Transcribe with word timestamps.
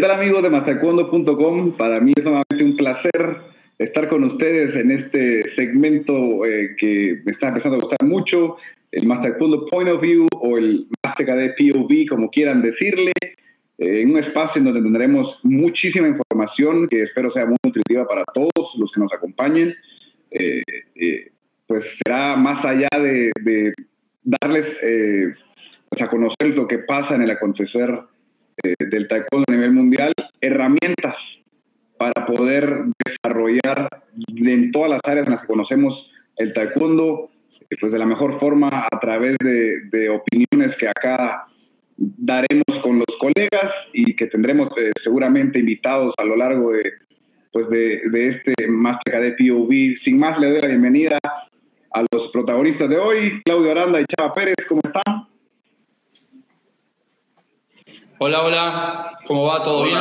¿Qué 0.00 0.06
tal 0.06 0.18
amigos 0.18 0.42
de 0.42 0.48
mastercondo.com? 0.48 1.76
Para 1.76 2.00
mí 2.00 2.12
es 2.16 2.24
nuevamente 2.24 2.64
un 2.64 2.74
placer 2.74 3.36
estar 3.78 4.08
con 4.08 4.24
ustedes 4.24 4.74
en 4.74 4.92
este 4.92 5.42
segmento 5.56 6.46
eh, 6.46 6.74
que 6.78 7.20
me 7.22 7.32
está 7.32 7.48
empezando 7.48 7.76
a 7.76 7.80
gustar 7.80 8.08
mucho, 8.08 8.56
el 8.92 9.06
Mastercondo 9.06 9.66
Point 9.66 9.90
of 9.90 10.00
View 10.00 10.26
o 10.40 10.56
el 10.56 10.86
Mastercard 11.04 11.50
POV, 11.54 12.08
como 12.08 12.30
quieran 12.30 12.62
decirle, 12.62 13.12
eh, 13.76 14.00
en 14.00 14.12
un 14.12 14.24
espacio 14.24 14.60
en 14.60 14.64
donde 14.64 14.80
tendremos 14.80 15.38
muchísima 15.42 16.08
información 16.08 16.88
que 16.88 17.02
espero 17.02 17.30
sea 17.32 17.44
muy 17.44 17.56
nutritiva 17.62 18.08
para 18.08 18.24
todos 18.32 18.70
los 18.78 18.90
que 18.92 19.00
nos 19.02 19.12
acompañen. 19.12 19.74
Eh, 20.30 20.62
pues 21.66 21.84
será 22.02 22.36
más 22.36 22.64
allá 22.64 22.88
de, 22.98 23.74
darles 24.22 24.64
pues 25.90 26.00
a 26.00 26.08
conocer 26.08 26.56
lo 26.56 26.66
que 26.66 26.78
pasa 26.78 27.16
en 27.16 27.20
el 27.20 27.30
acontecer 27.32 27.90
eh, 27.90 28.19
del 28.62 29.08
taekwondo 29.08 29.46
a 29.48 29.52
nivel 29.52 29.72
mundial, 29.72 30.12
herramientas 30.40 31.16
para 31.98 32.24
poder 32.26 32.84
desarrollar 33.04 33.88
en 34.28 34.72
todas 34.72 34.90
las 34.90 35.00
áreas 35.04 35.26
en 35.26 35.34
las 35.34 35.42
que 35.42 35.48
conocemos 35.48 36.10
el 36.36 36.54
taekwondo, 36.54 37.30
eh, 37.68 37.76
pues 37.78 37.92
de 37.92 37.98
la 37.98 38.06
mejor 38.06 38.40
forma 38.40 38.86
a 38.90 38.98
través 39.00 39.36
de, 39.38 40.08
opiniones 40.08 40.76
que 40.78 40.88
acá 40.88 41.44
daremos 41.96 42.64
con 42.82 42.98
los 42.98 43.18
colegas 43.18 43.70
y 43.92 44.16
que 44.16 44.26
tendremos 44.28 44.70
eh, 44.78 44.92
seguramente 45.04 45.60
invitados 45.60 46.14
a 46.16 46.24
lo 46.24 46.36
largo 46.36 46.72
de, 46.72 46.92
pues 47.52 47.68
de, 47.68 48.00
de 48.10 48.28
este 48.28 48.66
Master 48.68 49.20
de 49.20 49.32
POV. 49.32 50.02
Sin 50.02 50.18
más, 50.18 50.38
le 50.40 50.50
doy 50.50 50.60
la 50.60 50.68
bienvenida 50.68 51.18
a 51.92 52.04
los 52.12 52.30
protagonistas 52.32 52.88
de 52.88 52.96
hoy, 52.96 53.42
Claudio 53.44 53.72
Aranda 53.72 54.00
y 54.00 54.06
Chava 54.06 54.32
Pérez, 54.32 54.56
¿cómo 54.68 54.80
están? 54.84 55.29
Hola, 58.22 58.44
hola, 58.44 59.18
¿cómo 59.26 59.44
va? 59.44 59.62
¿Todo 59.62 59.84
bien? 59.84 59.98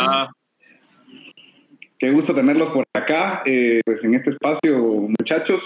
Qué 1.97 2.11
gusto 2.11 2.35
tenerlos 2.35 2.73
por 2.73 2.83
acá, 2.93 3.43
eh, 3.45 3.79
pues 3.85 4.03
en 4.03 4.13
este 4.13 4.31
espacio, 4.31 4.77
muchachos, 4.77 5.61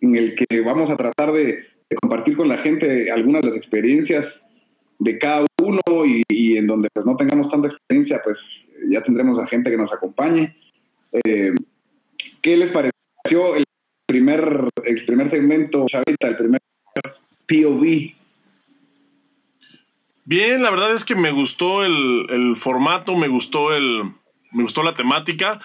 en 0.00 0.16
el 0.16 0.34
que 0.34 0.60
vamos 0.62 0.90
a 0.90 0.96
tratar 0.96 1.30
de, 1.32 1.64
compartir 2.00 2.36
con 2.36 2.48
la 2.48 2.58
gente 2.58 3.08
algunas 3.08 3.42
de 3.42 3.50
las 3.50 3.56
experiencias 3.56 4.26
de 4.98 5.16
cada 5.16 5.44
uno 5.62 5.78
y, 6.28 6.56
en 6.56 6.66
donde 6.66 6.88
pues 6.92 7.06
no 7.06 7.16
tengamos 7.16 7.48
tanta 7.52 7.68
experiencia, 7.68 8.20
pues 8.24 8.36
ya 8.90 9.00
tendremos 9.04 9.38
a 9.38 9.46
gente 9.46 9.70
que 9.70 9.76
nos 9.76 9.92
acompañe. 9.92 10.56
Eh, 11.24 11.52
¿Qué 12.42 12.56
les 12.56 12.72
pareció 12.72 13.54
el 13.54 13.62
primer, 14.06 14.42
el 14.84 15.04
primer 15.06 15.30
segmento, 15.30 15.86
Chavita, 15.88 16.26
el 16.26 16.36
primer 16.36 16.60
POV 17.46 18.21
Bien, 20.24 20.62
la 20.62 20.70
verdad 20.70 20.92
es 20.92 21.04
que 21.04 21.16
me 21.16 21.32
gustó 21.32 21.84
el, 21.84 22.54
formato, 22.56 23.16
me 23.16 23.26
gustó 23.26 23.74
el, 23.74 24.04
me 24.52 24.62
gustó 24.62 24.84
la 24.84 24.94
temática 24.94 25.58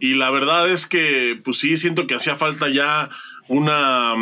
y 0.00 0.14
la 0.14 0.30
verdad 0.30 0.68
es 0.68 0.86
que, 0.86 1.40
pues 1.44 1.58
sí, 1.58 1.76
siento 1.76 2.06
que 2.06 2.16
hacía 2.16 2.34
falta 2.34 2.68
ya 2.68 3.08
una, 3.48 4.14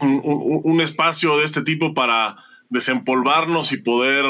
un, 0.00 0.80
espacio 0.82 1.38
de 1.38 1.44
este 1.44 1.62
tipo 1.62 1.94
para 1.94 2.36
desempolvarnos 2.68 3.72
y 3.72 3.78
poder, 3.78 4.26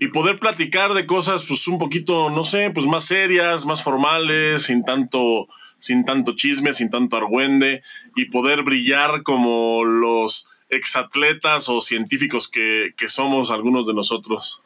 y 0.00 0.08
poder 0.08 0.40
platicar 0.40 0.94
de 0.94 1.06
cosas, 1.06 1.44
pues 1.46 1.68
un 1.68 1.78
poquito, 1.78 2.28
no 2.28 2.42
sé, 2.42 2.70
pues 2.70 2.86
más 2.86 3.04
serias, 3.04 3.66
más 3.66 3.84
formales, 3.84 4.64
sin 4.64 4.82
tanto, 4.82 5.46
sin 5.78 6.04
tanto 6.04 6.34
chisme, 6.34 6.72
sin 6.72 6.90
tanto 6.90 7.16
argüende 7.16 7.82
y 8.16 8.24
poder 8.24 8.64
brillar 8.64 9.22
como 9.22 9.84
los 9.84 10.48
exatletas 10.72 11.68
o 11.68 11.80
científicos 11.80 12.50
que, 12.50 12.92
somos 13.08 13.50
algunos 13.50 13.86
de 13.86 13.94
nosotros. 13.94 14.62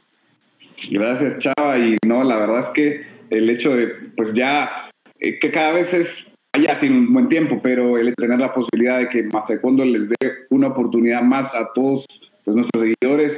Gracias, 0.91 1.43
Chava. 1.43 1.79
Y 1.79 1.97
no, 2.07 2.23
la 2.23 2.37
verdad 2.37 2.61
es 2.61 2.69
que 2.75 3.07
el 3.31 3.51
hecho 3.51 3.71
de, 3.71 3.89
pues 4.17 4.29
ya, 4.35 4.91
eh, 5.19 5.39
que 5.41 5.51
cada 5.51 5.73
vez 5.73 5.93
es 5.93 6.09
allá 6.53 6.79
sin 6.81 6.93
un 6.93 7.13
buen 7.13 7.29
tiempo, 7.29 7.61
pero 7.63 7.99
el 7.99 8.15
tener 8.15 8.39
la 8.39 8.55
posibilidad 8.55 8.99
de 8.99 9.09
que 9.09 9.25
Mastecondo 9.25 9.85
les 9.85 10.09
dé 10.09 10.33
una 10.51 10.69
oportunidad 10.69 11.23
más 11.23 11.53
a 11.55 11.73
todos 11.75 12.05
nuestros 12.47 12.85
seguidores 12.85 13.33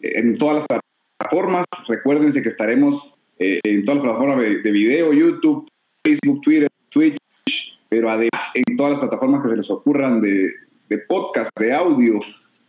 eh, 0.00 0.12
en 0.20 0.38
todas 0.38 0.64
las 0.70 0.80
plataformas. 1.18 1.66
Recuérdense 1.88 2.40
que 2.40 2.50
estaremos 2.50 3.02
eh, 3.38 3.58
en 3.64 3.84
todas 3.84 3.96
las 3.96 4.04
plataformas 4.04 4.38
de, 4.62 4.70
video, 4.70 5.12
YouTube, 5.12 5.68
Facebook, 6.04 6.40
Twitter, 6.42 6.68
Twitch, 6.90 7.16
pero 7.88 8.10
además 8.10 8.42
en 8.54 8.76
todas 8.76 8.92
las 8.92 9.00
plataformas 9.00 9.42
que 9.42 9.50
se 9.50 9.56
les 9.56 9.70
ocurran 9.70 10.20
de, 10.20 10.52
de 10.92 10.98
podcast, 10.98 11.50
de 11.58 11.72
audio, 11.72 12.20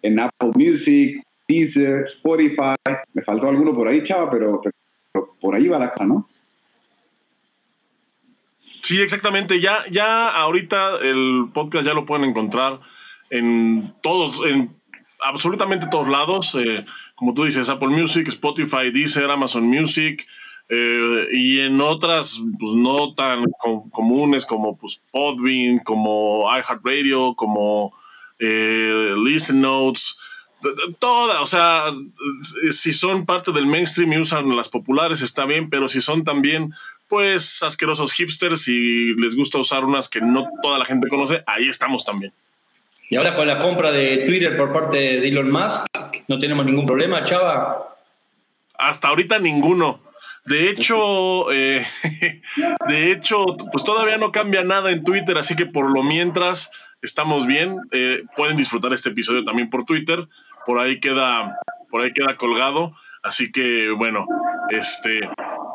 en 0.01 0.19
Apple 0.19 0.51
Music, 0.55 1.21
Deezer, 1.47 2.07
Spotify. 2.15 2.75
Me 3.13 3.21
faltó 3.23 3.49
alguno 3.49 3.75
por 3.75 3.87
ahí, 3.87 4.03
chava, 4.07 4.29
pero, 4.31 4.61
por 5.41 5.55
ahí 5.55 5.67
va 5.67 5.79
la 5.79 5.91
cosa, 5.91 6.05
¿no? 6.05 6.29
Sí, 8.81 9.01
exactamente. 9.01 9.59
Ya, 9.59 9.79
ya 9.91 10.29
ahorita 10.29 10.99
el 11.01 11.47
podcast 11.53 11.85
ya 11.85 11.93
lo 11.93 12.05
pueden 12.05 12.29
encontrar 12.29 12.79
en 13.29 13.93
todos, 14.01 14.45
en 14.45 14.75
absolutamente 15.21 15.87
todos 15.87 16.07
lados. 16.07 16.55
Eh, 16.55 16.85
como 17.15 17.33
tú 17.33 17.43
dices, 17.43 17.69
Apple 17.69 17.89
Music, 17.89 18.27
Spotify, 18.29 18.91
Deezer, 18.91 19.29
Amazon 19.29 19.67
Music. 19.67 20.25
Eh, 20.69 21.27
y 21.31 21.59
en 21.59 21.79
otras, 21.81 22.41
pues 22.59 22.73
no 22.73 23.13
tan 23.13 23.43
comunes 23.91 24.45
como 24.45 24.77
pues, 24.77 25.01
Podbean, 25.11 25.79
como 25.79 26.45
iHeartRadio, 26.49 27.35
como 27.35 27.93
eh, 28.39 29.13
listen 29.17 29.61
notes, 29.61 30.17
toda, 30.99 31.41
o 31.41 31.45
sea, 31.45 31.91
si 32.71 32.93
son 32.93 33.25
parte 33.25 33.51
del 33.51 33.65
mainstream 33.65 34.13
y 34.13 34.17
usan 34.17 34.55
las 34.55 34.69
populares 34.69 35.21
está 35.21 35.45
bien, 35.45 35.69
pero 35.69 35.89
si 35.89 36.01
son 36.01 36.23
también 36.23 36.73
pues 37.07 37.61
asquerosos 37.61 38.13
hipsters 38.13 38.67
y 38.67 39.13
les 39.15 39.35
gusta 39.35 39.59
usar 39.59 39.85
unas 39.85 40.09
que 40.09 40.21
no 40.21 40.47
toda 40.61 40.79
la 40.79 40.85
gente 40.85 41.07
conoce, 41.07 41.43
ahí 41.45 41.69
estamos 41.69 42.05
también. 42.05 42.33
Y 43.09 43.15
ahora 43.15 43.35
con 43.35 43.45
la 43.45 43.61
compra 43.61 43.91
de 43.91 44.25
Twitter 44.25 44.57
por 44.57 44.73
parte 44.73 44.97
de 44.97 45.27
Elon 45.27 45.51
Musk, 45.51 45.85
no 46.27 46.39
tenemos 46.39 46.65
ningún 46.65 46.85
problema, 46.85 47.23
Chava. 47.25 47.95
Hasta 48.75 49.09
ahorita 49.09 49.37
ninguno. 49.37 49.99
De 50.45 50.69
hecho, 50.69 51.51
eh, 51.51 51.85
de 52.87 53.11
hecho, 53.11 53.45
pues 53.71 53.83
todavía 53.83 54.17
no 54.17 54.31
cambia 54.31 54.63
nada 54.63 54.91
en 54.91 55.03
Twitter, 55.03 55.37
así 55.37 55.55
que 55.55 55.65
por 55.65 55.91
lo 55.91 56.03
mientras 56.03 56.71
estamos 57.01 57.45
bien. 57.45 57.77
Eh, 57.91 58.23
pueden 58.35 58.57
disfrutar 58.57 58.93
este 58.93 59.09
episodio 59.09 59.43
también 59.43 59.69
por 59.69 59.85
Twitter. 59.85 60.27
Por 60.65 60.79
ahí 60.79 60.99
queda, 60.99 61.59
por 61.89 62.01
ahí 62.01 62.11
queda 62.13 62.35
colgado. 62.35 62.95
Así 63.21 63.51
que 63.51 63.91
bueno, 63.91 64.25
este, 64.69 65.21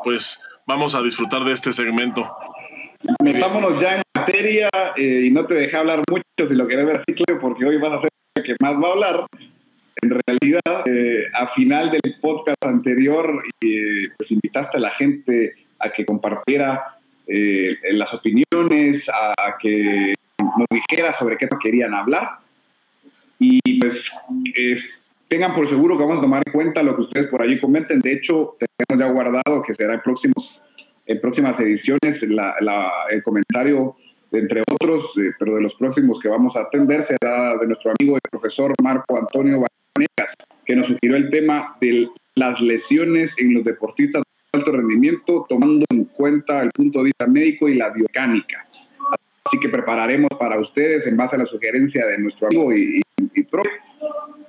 pues 0.03 0.41
vamos 0.67 0.95
a 0.95 1.01
disfrutar 1.01 1.43
de 1.43 1.53
este 1.53 1.71
segmento. 1.71 2.29
Metámonos 3.23 3.81
ya 3.81 3.95
en 3.95 4.01
materia 4.15 4.69
eh, 4.97 5.23
y 5.25 5.31
no 5.31 5.45
te 5.45 5.53
dejé 5.53 5.77
hablar 5.77 6.01
mucho 6.09 6.23
si 6.37 6.53
lo 6.53 6.67
querés 6.67 6.85
ver 6.85 6.97
así, 6.97 7.13
porque 7.39 7.65
hoy 7.65 7.77
vas 7.77 7.93
a 7.93 8.01
ser 8.01 8.09
el 8.35 8.43
que 8.43 8.55
más 8.61 8.73
va 8.73 8.89
a 8.89 8.91
hablar. 8.91 9.25
En 10.01 10.09
realidad, 10.09 10.87
eh, 10.87 11.25
a 11.33 11.47
final 11.53 11.91
del 11.91 12.15
podcast 12.21 12.65
anterior, 12.65 13.43
pues 13.59 14.31
invitaste 14.31 14.77
a 14.77 14.81
la 14.81 14.91
gente 14.91 15.53
a 15.79 15.89
que 15.89 16.05
compartiera 16.05 16.95
las 17.91 18.11
opiniones, 18.11 19.03
a 19.09 19.57
que 19.61 20.13
nos 20.39 20.67
dijera 20.71 21.17
sobre 21.19 21.37
qué 21.37 21.47
querían 21.61 21.93
hablar. 21.93 22.39
Y 23.39 23.79
pues 23.79 23.93
eh, 24.57 24.77
tengan 25.27 25.55
por 25.55 25.69
seguro 25.69 25.97
que 25.97 26.03
vamos 26.03 26.19
a 26.19 26.21
tomar 26.21 26.41
en 26.45 26.51
cuenta 26.51 26.83
lo 26.83 26.95
que 26.95 27.03
ustedes 27.03 27.27
por 27.29 27.41
allí 27.41 27.59
comenten. 27.59 27.99
De 27.99 28.13
hecho, 28.13 28.57
tenemos 28.59 29.05
ya 29.05 29.11
guardado 29.11 29.61
que 29.63 29.75
será 29.75 29.93
en, 29.93 30.01
próximos, 30.01 30.61
en 31.05 31.21
próximas 31.21 31.59
ediciones 31.59 32.21
el 32.21 33.23
comentario, 33.23 33.95
entre 34.31 34.61
otros, 34.61 35.05
eh, 35.17 35.31
pero 35.37 35.55
de 35.55 35.61
los 35.61 35.73
próximos 35.75 36.19
que 36.21 36.29
vamos 36.29 36.55
a 36.55 36.61
atender 36.61 37.07
será 37.07 37.57
de 37.57 37.67
nuestro 37.67 37.91
amigo 37.99 38.15
el 38.15 38.21
profesor 38.29 38.73
Marco 38.81 39.17
Antonio 39.17 39.63
Vanegas, 39.95 40.35
que 40.65 40.75
nos 40.75 40.87
sugirió 40.87 41.17
el 41.17 41.29
tema 41.29 41.77
de 41.81 42.07
las 42.35 42.59
lesiones 42.61 43.31
en 43.37 43.53
los 43.53 43.63
deportistas 43.63 44.23
de 44.23 44.59
alto 44.59 44.71
rendimiento, 44.71 45.45
tomando 45.49 45.85
en 45.91 46.05
cuenta 46.05 46.61
el 46.61 46.69
punto 46.71 46.99
de 46.99 47.05
vista 47.05 47.27
médico 47.27 47.67
y 47.67 47.75
la 47.75 47.89
biomecánica. 47.89 48.65
Así 49.45 49.59
que 49.59 49.69
prepararemos 49.69 50.29
para 50.39 50.59
ustedes, 50.59 51.07
en 51.07 51.17
base 51.17 51.35
a 51.35 51.39
la 51.39 51.45
sugerencia 51.45 52.05
de 52.05 52.17
nuestro 52.19 52.47
amigo 52.47 52.71
y, 52.73 53.01
y, 53.17 53.47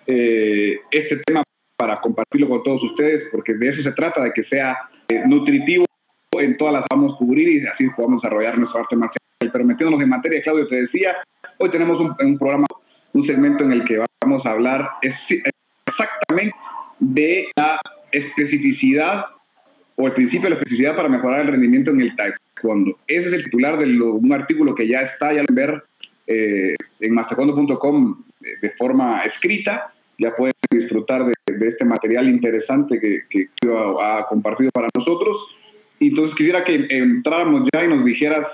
eh, 0.06 0.81
este 0.91 1.17
tema 1.25 1.43
para 1.76 2.00
compartirlo 2.00 2.49
con 2.49 2.62
todos 2.62 2.83
ustedes, 2.83 3.29
porque 3.33 3.55
de 3.55 3.69
eso 3.71 3.83
se 3.83 3.93
trata, 3.93 4.23
de 4.23 4.33
que 4.33 4.44
sea 4.44 4.76
eh, 5.09 5.23
nutritivo 5.26 5.85
en 6.33 6.56
todas 6.56 6.75
las 6.75 6.85
vamos 6.91 7.15
a 7.15 7.19
cubrir 7.19 7.49
y 7.49 7.67
así 7.67 7.88
podamos 7.97 8.23
desarrollar 8.23 8.59
nuestro 8.59 8.81
arte 8.81 8.97
marcial. 8.97 9.30
Pero 9.41 9.65
metiéndonos 9.65 10.03
en 10.03 10.11
materia, 10.11 10.43
Claudio, 10.43 10.69
te 10.69 10.83
decía, 10.83 11.17
hoy 11.59 11.71
tenemos 11.71 11.99
un, 11.99 12.15
un 12.21 12.39
programa, 12.39 12.67
un 13.15 13.27
segmento 13.27 13.65
en 13.65 13.73
el 13.73 13.85
que 13.85 14.03
vamos 14.23 14.45
a 14.45 14.51
hablar 14.51 14.89
exactamente 15.01 16.55
de 16.99 17.49
la 17.57 17.81
especificidad 18.13 19.25
o 19.97 20.07
el 20.07 20.13
principio 20.13 20.43
de 20.43 20.51
la 20.51 20.57
especificidad 20.57 20.95
para 20.95 21.09
mejorar 21.09 21.41
el 21.41 21.49
rendimiento 21.49 21.91
en 21.91 22.03
el 22.03 22.15
taekwondo 22.15 22.99
Ese 23.07 23.29
es 23.29 23.35
el 23.35 23.45
titular 23.45 23.79
de 23.79 23.87
un 24.01 24.33
artículo 24.33 24.75
que 24.75 24.87
ya 24.87 25.01
está, 25.03 25.33
ya 25.33 25.41
lo 25.41 25.55
ver 25.55 25.83
eh, 26.27 26.75
en 27.01 27.15
mastercondo.com 27.15 28.23
eh, 28.43 28.47
de 28.61 28.71
forma 28.73 29.21
escrita. 29.21 29.93
Ya 30.19 30.37
pueden 30.37 30.53
disfrutar 30.71 31.25
de, 31.25 31.33
este 31.67 31.85
material 31.87 32.29
interesante 32.29 33.01
que, 33.01 33.23
que 33.31 33.49
ha 34.03 34.27
compartido 34.29 34.71
para 34.71 34.89
nosotros. 34.95 35.39
Entonces 35.99 36.37
quisiera 36.37 36.63
que 36.63 36.87
entráramos 36.91 37.69
ya 37.73 37.85
y 37.85 37.89
nos 37.89 38.05
dijeras, 38.05 38.47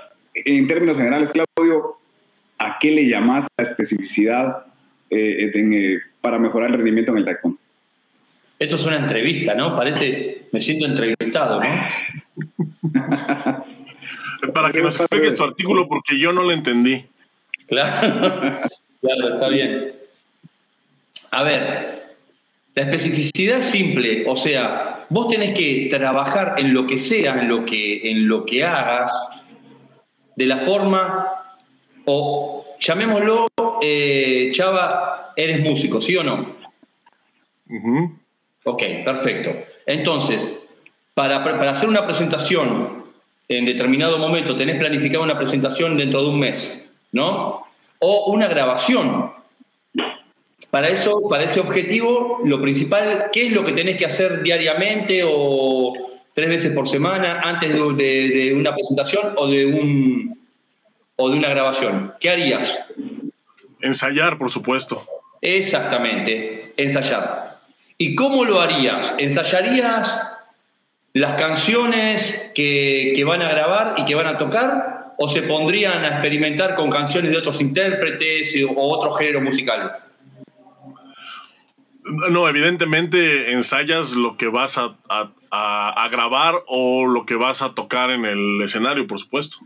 en 0.45 0.67
términos 0.67 0.97
generales, 0.97 1.29
Claudio, 1.31 1.97
¿a 2.57 2.77
qué 2.79 2.91
le 2.91 3.07
llamas 3.07 3.47
la 3.57 3.65
especificidad 3.69 4.65
eh, 5.09 5.51
eh, 5.53 5.99
para 6.21 6.39
mejorar 6.39 6.69
el 6.71 6.77
rendimiento 6.77 7.11
en 7.11 7.17
el 7.19 7.25
taekwondo? 7.25 7.59
Esto 8.59 8.75
es 8.75 8.85
una 8.85 8.97
entrevista, 8.97 9.53
¿no? 9.53 9.75
Parece, 9.75 10.47
me 10.51 10.59
siento 10.59 10.85
entrevistado, 10.85 11.61
¿no? 11.61 11.67
para 14.53 14.71
que 14.71 14.81
nos 14.81 14.99
expliques 14.99 15.35
tu 15.35 15.43
artículo 15.43 15.87
porque 15.87 16.17
yo 16.17 16.33
no 16.33 16.43
lo 16.43 16.51
entendí. 16.51 17.05
Claro, 17.67 18.61
claro, 19.01 19.33
está 19.33 19.49
bien. 19.49 19.93
A 21.31 21.43
ver, 21.43 22.15
la 22.73 22.83
especificidad 22.83 23.61
simple, 23.61 24.23
o 24.27 24.37
sea, 24.37 25.05
vos 25.09 25.27
tenés 25.27 25.57
que 25.57 25.87
trabajar 25.89 26.55
en 26.57 26.73
lo 26.73 26.87
que 26.87 26.97
sea, 26.97 27.41
en 27.41 27.49
lo 27.49 27.65
que, 27.65 28.09
en 28.09 28.27
lo 28.27 28.45
que 28.45 28.63
hagas, 28.63 29.11
de 30.37 30.45
la 30.45 30.57
forma, 30.57 31.33
o 32.05 32.63
llamémoslo, 32.79 33.47
eh, 33.81 34.51
Chava, 34.53 35.33
eres 35.35 35.59
músico, 35.61 35.99
¿sí 35.99 36.15
o 36.15 36.23
no? 36.23 36.55
Ok, 38.63 38.83
perfecto. 39.03 39.51
Entonces, 39.87 40.53
para, 41.15 41.43
para 41.43 41.71
hacer 41.71 41.89
una 41.89 42.05
presentación 42.05 43.03
en 43.49 43.65
determinado 43.65 44.19
momento, 44.19 44.55
tenés 44.55 44.77
planificado 44.77 45.23
una 45.23 45.39
presentación 45.39 45.97
dentro 45.97 46.21
de 46.21 46.29
un 46.29 46.39
mes, 46.39 46.87
¿no? 47.11 47.63
O 47.97 48.31
una 48.31 48.47
grabación. 48.47 49.31
Para 50.69 50.89
eso, 50.89 51.27
para 51.27 51.45
ese 51.45 51.59
objetivo, 51.61 52.41
lo 52.43 52.61
principal, 52.61 53.29
¿qué 53.33 53.47
es 53.47 53.53
lo 53.53 53.63
que 53.65 53.71
tenés 53.71 53.97
que 53.97 54.05
hacer 54.05 54.43
diariamente 54.43 55.23
o 55.25 56.06
tres 56.37 56.49
veces 56.49 56.71
por 56.71 56.87
semana 56.87 57.41
antes 57.43 57.73
de, 57.73 58.53
una 58.55 58.71
presentación 58.71 59.33
o 59.37 59.47
de, 59.47 59.65
un, 59.65 60.39
o 61.15 61.31
de 61.31 61.35
una 61.35 61.49
grabación? 61.49 62.13
¿Qué 62.19 62.29
harías? 62.29 62.77
Ensayar, 63.81 64.37
por 64.37 64.51
supuesto. 64.51 65.03
Exactamente, 65.41 66.73
ensayar. 66.77 67.57
¿Y 67.97 68.13
cómo 68.13 68.45
lo 68.45 68.61
harías? 68.61 69.15
¿Ensayarías 69.17 70.31
las 71.13 71.33
canciones 71.41 72.51
que, 72.53 73.13
que, 73.15 73.23
van 73.23 73.41
a 73.41 73.49
grabar 73.49 73.95
y 73.97 74.05
que 74.05 74.13
van 74.13 74.27
a 74.27 74.37
tocar 74.37 75.15
o 75.17 75.29
se 75.29 75.41
pondrían 75.41 76.05
a 76.05 76.09
experimentar 76.09 76.75
con 76.75 76.91
canciones 76.91 77.31
de 77.31 77.37
otros 77.39 77.59
intérpretes 77.61 78.55
o 78.75 78.95
otros 78.95 79.17
géneros 79.17 79.41
musicales? 79.41 79.89
No, 82.29 82.47
evidentemente 82.47 83.53
ensayas 83.53 84.11
lo 84.11 84.37
que 84.37 84.47
vas 84.47 84.77
a, 84.77 84.95
a, 85.09 85.31
grabar 86.11 86.55
o 86.67 87.05
lo 87.05 87.25
que 87.25 87.35
vas 87.35 87.61
a 87.61 87.73
tocar 87.73 88.09
en 88.09 88.25
el 88.25 88.61
escenario, 88.61 89.07
por 89.07 89.19
supuesto. 89.19 89.57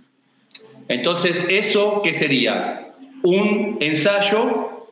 Entonces, 0.87 1.37
¿eso 1.49 2.01
qué 2.03 2.13
sería? 2.13 2.93
Un 3.23 3.77
ensayo 3.79 4.87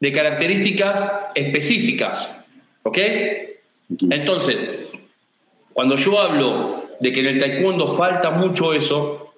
de 0.00 0.12
características 0.12 1.10
específicas. 1.34 2.36
¿Ok? 2.82 2.98
Entonces, 4.10 4.56
cuando 5.72 5.96
yo 5.96 6.20
hablo 6.20 6.84
de 7.00 7.12
que 7.12 7.20
en 7.20 7.26
el 7.26 7.38
taekwondo 7.38 7.88
falta 7.88 8.30
mucho 8.30 8.72
eso, 8.72 9.34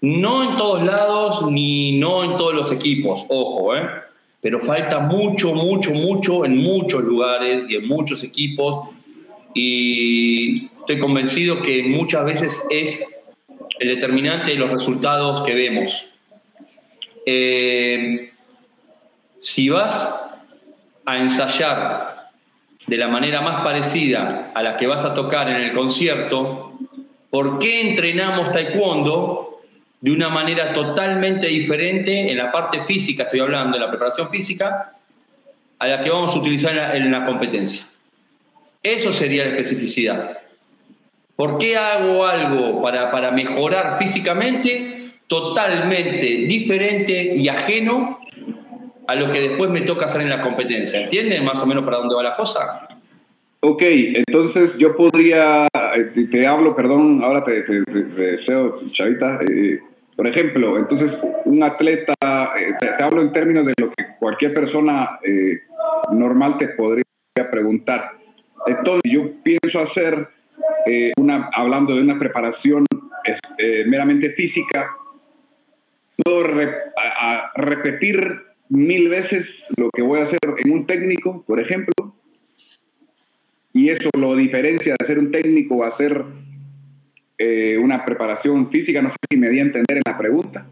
no 0.00 0.50
en 0.50 0.56
todos 0.56 0.82
lados 0.82 1.50
ni 1.50 1.98
no 1.98 2.24
en 2.24 2.36
todos 2.36 2.54
los 2.54 2.72
equipos, 2.72 3.24
ojo, 3.28 3.74
¿eh? 3.74 3.88
pero 4.40 4.60
falta 4.60 5.00
mucho, 5.00 5.54
mucho, 5.54 5.92
mucho 5.92 6.44
en 6.44 6.56
muchos 6.58 7.02
lugares 7.02 7.64
y 7.68 7.76
en 7.76 7.88
muchos 7.88 8.22
equipos 8.22 8.90
y 9.54 10.66
estoy 10.80 10.98
convencido 10.98 11.62
que 11.62 11.82
muchas 11.82 12.24
veces 12.24 12.66
es 12.70 13.06
el 13.78 13.88
determinante 13.88 14.52
de 14.52 14.56
los 14.58 14.70
resultados 14.70 15.46
que 15.46 15.54
vemos. 15.54 16.06
Eh, 17.26 18.32
si 19.40 19.68
vas 19.68 20.18
a 21.04 21.18
ensayar 21.18 22.30
de 22.86 22.96
la 22.96 23.08
manera 23.08 23.40
más 23.40 23.62
parecida 23.62 24.50
a 24.54 24.62
la 24.62 24.76
que 24.76 24.86
vas 24.86 25.04
a 25.04 25.14
tocar 25.14 25.48
en 25.50 25.56
el 25.56 25.72
concierto, 25.72 26.72
¿por 27.30 27.58
qué 27.58 27.82
entrenamos 27.82 28.50
taekwondo 28.52 29.60
de 30.00 30.10
una 30.10 30.28
manera 30.28 30.72
totalmente 30.72 31.48
diferente 31.48 32.30
en 32.30 32.38
la 32.38 32.50
parte 32.50 32.80
física, 32.80 33.24
estoy 33.24 33.40
hablando 33.40 33.76
de 33.76 33.84
la 33.84 33.90
preparación 33.90 34.30
física, 34.30 34.94
a 35.78 35.86
la 35.86 36.00
que 36.00 36.10
vamos 36.10 36.34
a 36.34 36.38
utilizar 36.38 36.96
en 36.96 37.10
la, 37.10 37.24
competencia? 37.24 37.86
Eso 38.96 39.12
sería 39.12 39.44
la 39.44 39.56
especificidad. 39.56 40.38
¿Por 41.36 41.58
qué 41.58 41.76
hago 41.76 42.26
algo 42.26 42.82
para, 42.82 43.10
para 43.10 43.30
mejorar 43.30 43.98
físicamente 43.98 44.98
totalmente 45.28 46.26
diferente 46.26 47.34
y 47.36 47.48
ajeno 47.48 48.18
a 49.06 49.14
lo 49.14 49.30
que 49.30 49.40
después 49.40 49.70
me 49.70 49.82
toca 49.82 50.06
hacer 50.06 50.22
en 50.22 50.28
la 50.28 50.40
competencia. 50.40 51.02
¿Entienden 51.02 51.44
más 51.44 51.62
o 51.62 51.66
menos 51.66 51.84
para 51.84 51.98
dónde 51.98 52.14
va 52.14 52.22
la 52.22 52.36
cosa? 52.36 52.88
Ok, 53.60 53.82
entonces 53.82 54.70
yo 54.78 54.94
podría, 54.94 55.66
eh, 55.96 56.26
te 56.30 56.46
hablo, 56.46 56.76
perdón, 56.76 57.22
ahora 57.24 57.42
te, 57.42 57.62
deseo, 57.62 58.80
Chavita, 58.92 59.40
eh, 59.50 59.80
por 60.14 60.26
ejemplo, 60.26 60.78
entonces 60.78 61.12
un 61.44 61.62
atleta, 61.62 62.14
eh, 62.22 62.74
te, 62.78 63.02
hablo 63.02 63.22
en 63.22 63.32
términos 63.32 63.66
de 63.66 63.72
lo 63.80 63.90
que 63.90 64.04
cualquier 64.18 64.54
persona 64.54 65.18
normal 66.12 66.56
te 66.58 66.68
podría 66.68 67.04
preguntar. 67.50 68.17
Entonces 68.66 69.10
yo 69.12 69.30
pienso 69.42 69.80
hacer, 69.80 70.28
una, 71.16 71.50
hablando 71.52 71.94
de 71.94 72.02
una 72.02 72.18
preparación 72.18 72.84
meramente 73.86 74.30
física, 74.30 74.90
puedo 76.16 76.44
repetir 77.54 78.42
mil 78.68 79.08
veces 79.08 79.46
lo 79.76 79.90
que 79.90 80.02
voy 80.02 80.20
a 80.20 80.24
hacer 80.24 80.38
en 80.58 80.70
un 80.70 80.86
técnico, 80.86 81.42
por 81.46 81.60
ejemplo, 81.60 81.92
y 83.72 83.90
eso 83.90 84.08
lo 84.18 84.34
diferencia 84.34 84.94
de 84.98 85.06
ser 85.06 85.18
un 85.18 85.30
técnico 85.30 85.76
o 85.76 85.84
hacer 85.84 86.24
eh, 87.38 87.78
una 87.78 88.04
preparación 88.04 88.70
física. 88.70 89.00
No 89.00 89.10
sé 89.10 89.16
si 89.30 89.36
me 89.36 89.48
di 89.50 89.60
a 89.60 89.62
entender 89.62 89.98
en 89.98 90.02
la 90.04 90.18
pregunta. 90.18 90.66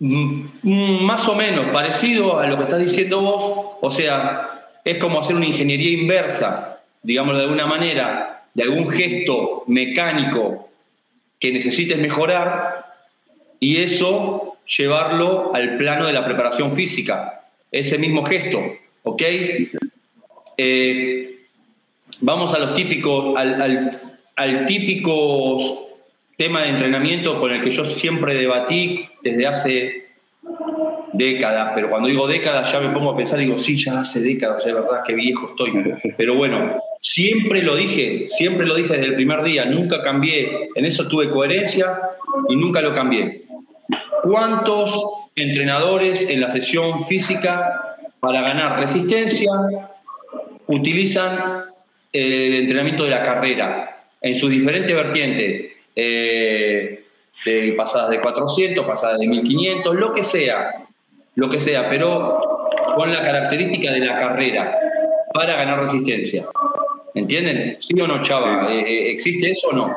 Mm, 0.00 0.44
mm, 0.62 1.04
más 1.04 1.28
o 1.28 1.34
menos, 1.34 1.66
parecido 1.66 2.38
a 2.38 2.46
lo 2.46 2.56
que 2.56 2.64
estás 2.64 2.80
diciendo 2.80 3.20
vos, 3.20 3.76
o 3.80 3.90
sea, 3.90 4.57
es 4.90 4.98
como 4.98 5.20
hacer 5.20 5.36
una 5.36 5.46
ingeniería 5.46 5.90
inversa, 5.90 6.80
digámoslo 7.02 7.38
de 7.38 7.44
alguna 7.44 7.66
manera, 7.66 8.44
de 8.54 8.62
algún 8.62 8.88
gesto 8.88 9.64
mecánico 9.66 10.70
que 11.38 11.52
necesites 11.52 11.98
mejorar, 11.98 12.86
y 13.60 13.78
eso 13.78 14.56
llevarlo 14.76 15.54
al 15.54 15.76
plano 15.76 16.06
de 16.06 16.12
la 16.12 16.24
preparación 16.24 16.74
física, 16.74 17.42
ese 17.70 17.98
mismo 17.98 18.24
gesto, 18.24 18.60
¿ok? 19.02 19.22
Eh, 20.56 21.38
vamos 22.20 22.54
a 22.54 22.58
los 22.58 22.74
típicos, 22.74 23.36
al, 23.36 24.66
típico 24.66 25.88
tema 26.36 26.62
de 26.62 26.70
entrenamiento 26.70 27.38
con 27.40 27.52
el 27.52 27.60
que 27.60 27.72
yo 27.72 27.84
siempre 27.84 28.34
debatí 28.34 29.06
desde 29.22 29.46
hace 29.46 30.07
décadas, 31.12 31.72
pero 31.74 31.90
cuando 31.90 32.08
digo 32.08 32.26
décadas 32.26 32.70
ya 32.72 32.80
me 32.80 32.90
pongo 32.90 33.12
a 33.12 33.16
pensar, 33.16 33.38
digo, 33.38 33.58
sí, 33.58 33.82
ya 33.82 34.00
hace 34.00 34.20
décadas, 34.20 34.64
ya 34.64 34.70
es 34.70 34.74
verdad 34.74 35.02
que 35.06 35.14
viejo 35.14 35.48
estoy. 35.48 35.72
Pero 36.16 36.34
bueno, 36.34 36.80
siempre 37.00 37.62
lo 37.62 37.76
dije, 37.76 38.28
siempre 38.30 38.66
lo 38.66 38.74
dije 38.74 38.94
desde 38.94 39.06
el 39.06 39.14
primer 39.14 39.42
día, 39.42 39.64
nunca 39.64 40.02
cambié, 40.02 40.70
en 40.74 40.84
eso 40.84 41.08
tuve 41.08 41.30
coherencia 41.30 41.98
y 42.48 42.56
nunca 42.56 42.80
lo 42.80 42.92
cambié. 42.92 43.42
¿Cuántos 44.22 45.02
entrenadores 45.34 46.28
en 46.28 46.40
la 46.40 46.50
sesión 46.50 47.06
física 47.06 47.96
para 48.20 48.40
ganar 48.42 48.80
resistencia 48.80 49.50
utilizan 50.66 51.64
el 52.12 52.54
entrenamiento 52.54 53.04
de 53.04 53.10
la 53.10 53.22
carrera 53.22 54.02
en 54.20 54.36
sus 54.36 54.50
diferentes 54.50 54.94
vertientes? 54.94 55.72
Eh, 55.96 57.04
pasadas 57.76 58.10
de 58.10 58.20
400, 58.20 58.86
pasadas 58.86 59.18
de 59.18 59.26
1500, 59.26 59.96
lo 59.96 60.12
que 60.12 60.22
sea, 60.22 60.87
lo 61.38 61.48
que 61.48 61.60
sea, 61.60 61.88
pero 61.88 62.40
con 62.96 63.12
la 63.12 63.22
característica 63.22 63.92
de 63.92 64.00
la 64.00 64.16
carrera 64.16 64.76
para 65.32 65.54
ganar 65.54 65.80
resistencia. 65.80 66.46
¿Entienden? 67.14 67.76
¿Sí 67.78 67.98
o 68.00 68.08
no, 68.08 68.20
Chava? 68.22 68.72
Eh, 68.72 68.80
eh, 68.80 69.10
¿Existe 69.12 69.52
eso 69.52 69.68
o 69.68 69.72
no? 69.72 69.96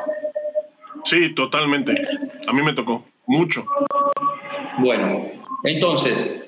Sí, 1.04 1.34
totalmente. 1.34 2.00
A 2.46 2.52
mí 2.52 2.62
me 2.62 2.72
tocó 2.74 3.04
mucho. 3.26 3.64
Bueno, 4.78 5.26
entonces, 5.64 6.44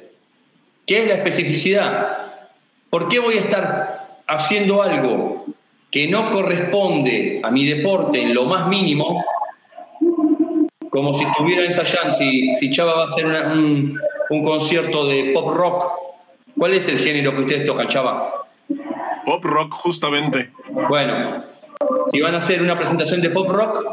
¿qué 0.87 1.03
es 1.03 1.09
la 1.09 1.15
especificidad? 1.15 2.19
¿Por 2.89 3.09
qué 3.09 3.19
voy 3.19 3.35
a 3.39 3.41
estar 3.41 4.21
haciendo 4.29 4.81
algo 4.81 5.45
que 5.91 6.07
no 6.07 6.31
corresponde 6.31 7.41
a 7.43 7.51
mi 7.51 7.67
deporte 7.67 8.23
en 8.23 8.33
lo 8.33 8.45
más 8.45 8.69
mínimo, 8.69 9.25
como 10.89 11.19
si 11.19 11.25
estuviera 11.25 11.65
ensayando, 11.65 12.15
si, 12.15 12.55
si 12.61 12.71
Chava 12.71 12.95
va 12.95 13.05
a 13.05 13.09
hacer 13.09 13.27
un, 13.27 13.99
concierto 14.43 15.07
de 15.07 15.31
pop 15.33 15.55
rock? 15.55 15.85
¿Cuál 16.57 16.75
es 16.75 16.89
el 16.89 16.99
género 16.99 17.35
que 17.35 17.43
ustedes 17.43 17.67
tocan, 17.67 17.89
Chava? 17.89 18.47
Pop 19.25 19.45
rock, 19.45 19.73
justamente. 19.73 20.51
Bueno, 20.89 21.45
si 22.13 22.21
van 22.21 22.35
a 22.35 22.39
hacer 22.39 22.63
una 22.63 22.79
presentación 22.79 23.21
de 23.21 23.31
pop 23.31 23.49
rock 23.49 23.85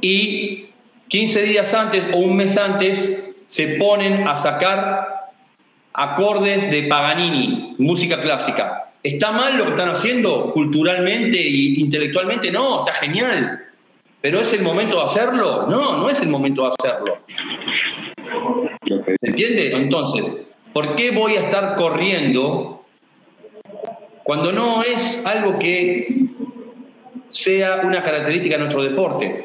y 0.00 0.66
15 1.08 1.42
días 1.42 1.72
antes 1.74 2.04
o 2.14 2.18
un 2.18 2.36
mes 2.36 2.56
antes 2.56 3.22
se 3.46 3.68
ponen 3.76 4.26
a 4.26 4.36
sacar 4.36 5.30
acordes 5.92 6.70
de 6.70 6.82
Paganini, 6.84 7.74
música 7.78 8.20
clásica. 8.20 8.90
¿Está 9.02 9.30
mal 9.30 9.56
lo 9.56 9.64
que 9.64 9.70
están 9.70 9.90
haciendo 9.90 10.50
culturalmente 10.52 11.38
e 11.38 11.80
intelectualmente? 11.80 12.50
No, 12.50 12.80
está 12.84 12.92
genial. 12.98 13.64
¿Pero 14.20 14.40
es 14.40 14.52
el 14.52 14.62
momento 14.62 14.98
de 14.98 15.04
hacerlo? 15.04 15.66
No, 15.68 15.98
no 15.98 16.10
es 16.10 16.20
el 16.20 16.28
momento 16.28 16.62
de 16.62 16.70
hacerlo. 16.76 17.18
¿Se 19.20 19.30
entiende? 19.30 19.72
Entonces, 19.72 20.24
¿por 20.72 20.94
qué 20.94 21.10
voy 21.10 21.36
a 21.36 21.40
estar 21.42 21.76
corriendo 21.76 22.84
cuando 24.24 24.52
no 24.52 24.82
es 24.82 25.24
algo 25.24 25.58
que 25.58 26.26
sea 27.30 27.82
una 27.84 28.02
característica 28.02 28.56
de 28.56 28.62
nuestro 28.62 28.82
deporte? 28.82 29.44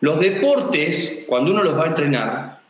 Los 0.00 0.20
deportes, 0.20 1.24
cuando 1.28 1.52
uno 1.52 1.62
los 1.62 1.78
va 1.78 1.84
a 1.84 1.88
entrenar, 1.88 2.60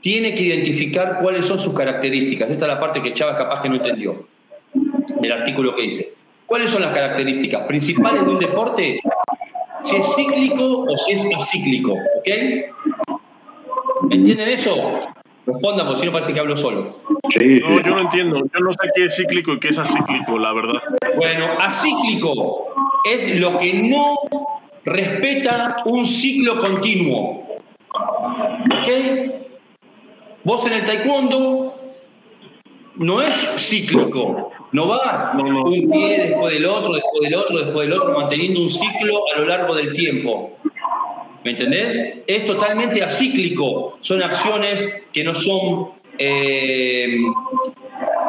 tiene 0.00 0.34
que 0.34 0.42
identificar 0.42 1.18
cuáles 1.22 1.46
son 1.46 1.58
sus 1.58 1.72
características. 1.72 2.50
Esta 2.50 2.66
es 2.66 2.72
la 2.72 2.80
parte 2.80 3.00
que 3.00 3.14
Chávez 3.14 3.36
capaz 3.36 3.62
que 3.62 3.68
no 3.70 3.76
entendió 3.76 4.26
del 5.20 5.32
artículo 5.32 5.74
que 5.74 5.82
dice. 5.82 6.12
¿Cuáles 6.46 6.70
son 6.70 6.82
las 6.82 6.92
características 6.92 7.66
principales 7.66 8.24
de 8.24 8.30
un 8.30 8.38
deporte? 8.38 8.96
Si 9.82 9.96
es 9.96 10.14
cíclico 10.14 10.82
o 10.82 10.98
si 10.98 11.12
es 11.12 11.26
acíclico. 11.36 11.92
¿Ok? 11.92 12.28
¿Entienden 14.10 14.48
eso? 14.48 14.98
Respondan, 15.46 15.86
porque 15.86 16.00
si 16.00 16.06
no 16.06 16.12
parece 16.12 16.32
que 16.32 16.40
hablo 16.40 16.56
solo. 16.56 17.00
No, 17.04 17.80
yo 17.80 17.94
no 17.94 18.00
entiendo. 18.00 18.38
Yo 18.38 18.60
no 18.60 18.72
sé 18.72 18.88
qué 18.94 19.04
es 19.04 19.16
cíclico 19.16 19.52
y 19.52 19.60
qué 19.60 19.68
es 19.68 19.78
acíclico, 19.78 20.38
la 20.38 20.52
verdad. 20.52 20.82
Bueno, 21.16 21.48
acíclico 21.60 22.68
es 23.04 23.38
lo 23.38 23.58
que 23.58 23.74
no 23.74 24.16
respeta 24.84 25.82
un 25.84 26.06
ciclo 26.06 26.58
continuo. 26.58 27.46
¿Ok? 27.92 28.88
Vos 30.44 30.66
en 30.66 30.72
el 30.74 30.84
taekwondo 30.84 31.74
no 32.96 33.22
es 33.22 33.34
cíclico, 33.56 34.50
no 34.72 34.88
va 34.88 35.32
un 35.36 35.90
pie 35.90 36.28
después 36.28 36.54
del 36.54 36.66
otro, 36.66 36.92
después 36.92 37.22
del 37.22 37.34
otro, 37.34 37.58
después 37.58 37.88
del 37.88 37.98
otro, 37.98 38.18
manteniendo 38.18 38.60
un 38.60 38.70
ciclo 38.70 39.22
a 39.34 39.40
lo 39.40 39.46
largo 39.46 39.74
del 39.74 39.92
tiempo. 39.92 40.58
¿Me 41.44 41.50
entendés? 41.50 42.20
Es 42.26 42.46
totalmente 42.46 43.02
acíclico. 43.02 43.98
Son 44.00 44.22
acciones 44.22 45.02
que 45.12 45.22
no 45.22 45.34
son, 45.34 45.90
eh, 46.18 47.18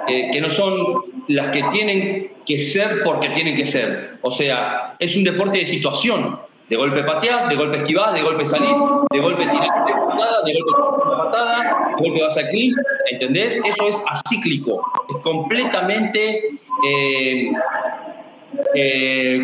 eh, 0.07 0.29
que 0.33 0.41
no 0.41 0.49
son 0.49 1.05
las 1.29 1.47
que 1.47 1.63
tienen 1.71 2.33
que 2.45 2.59
ser 2.59 3.03
porque 3.05 3.29
tienen 3.29 3.55
que 3.55 3.65
ser. 3.65 4.17
O 4.21 4.31
sea, 4.31 4.97
es 4.99 5.15
un 5.15 5.23
deporte 5.23 5.59
de 5.59 5.65
situación. 5.65 6.39
De 6.67 6.75
golpe 6.75 7.03
pateás, 7.03 7.47
de 7.47 7.55
golpe 7.55 7.77
esquivás, 7.77 8.13
de 8.13 8.21
golpe 8.21 8.45
salís, 8.45 8.77
de 9.11 9.19
golpe 9.19 9.43
tirás 9.43 9.85
de 9.85 9.93
patada, 9.93 10.41
de 10.43 10.53
golpe 10.53 11.05
una 11.05 11.17
patada, 11.17 11.93
de 11.95 12.03
golpe 12.03 12.23
vas 12.23 12.37
a 12.39 12.47
clean, 12.47 12.73
¿entendés? 13.11 13.61
Eso 13.63 13.87
es 13.87 14.03
acíclico, 14.09 14.83
es 15.07 15.17
completamente, 15.17 16.57
eh, 16.87 17.51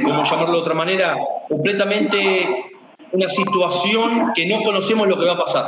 ¿cómo 0.03 0.23
llamarlo 0.23 0.53
de 0.53 0.59
otra 0.61 0.73
manera? 0.73 1.15
Completamente 1.47 2.71
una 3.11 3.29
situación 3.29 4.31
que 4.33 4.45
no 4.45 4.61
conocemos 4.63 5.07
lo 5.07 5.17
que 5.17 5.25
va 5.25 5.33
a 5.33 5.37
pasar. 5.37 5.65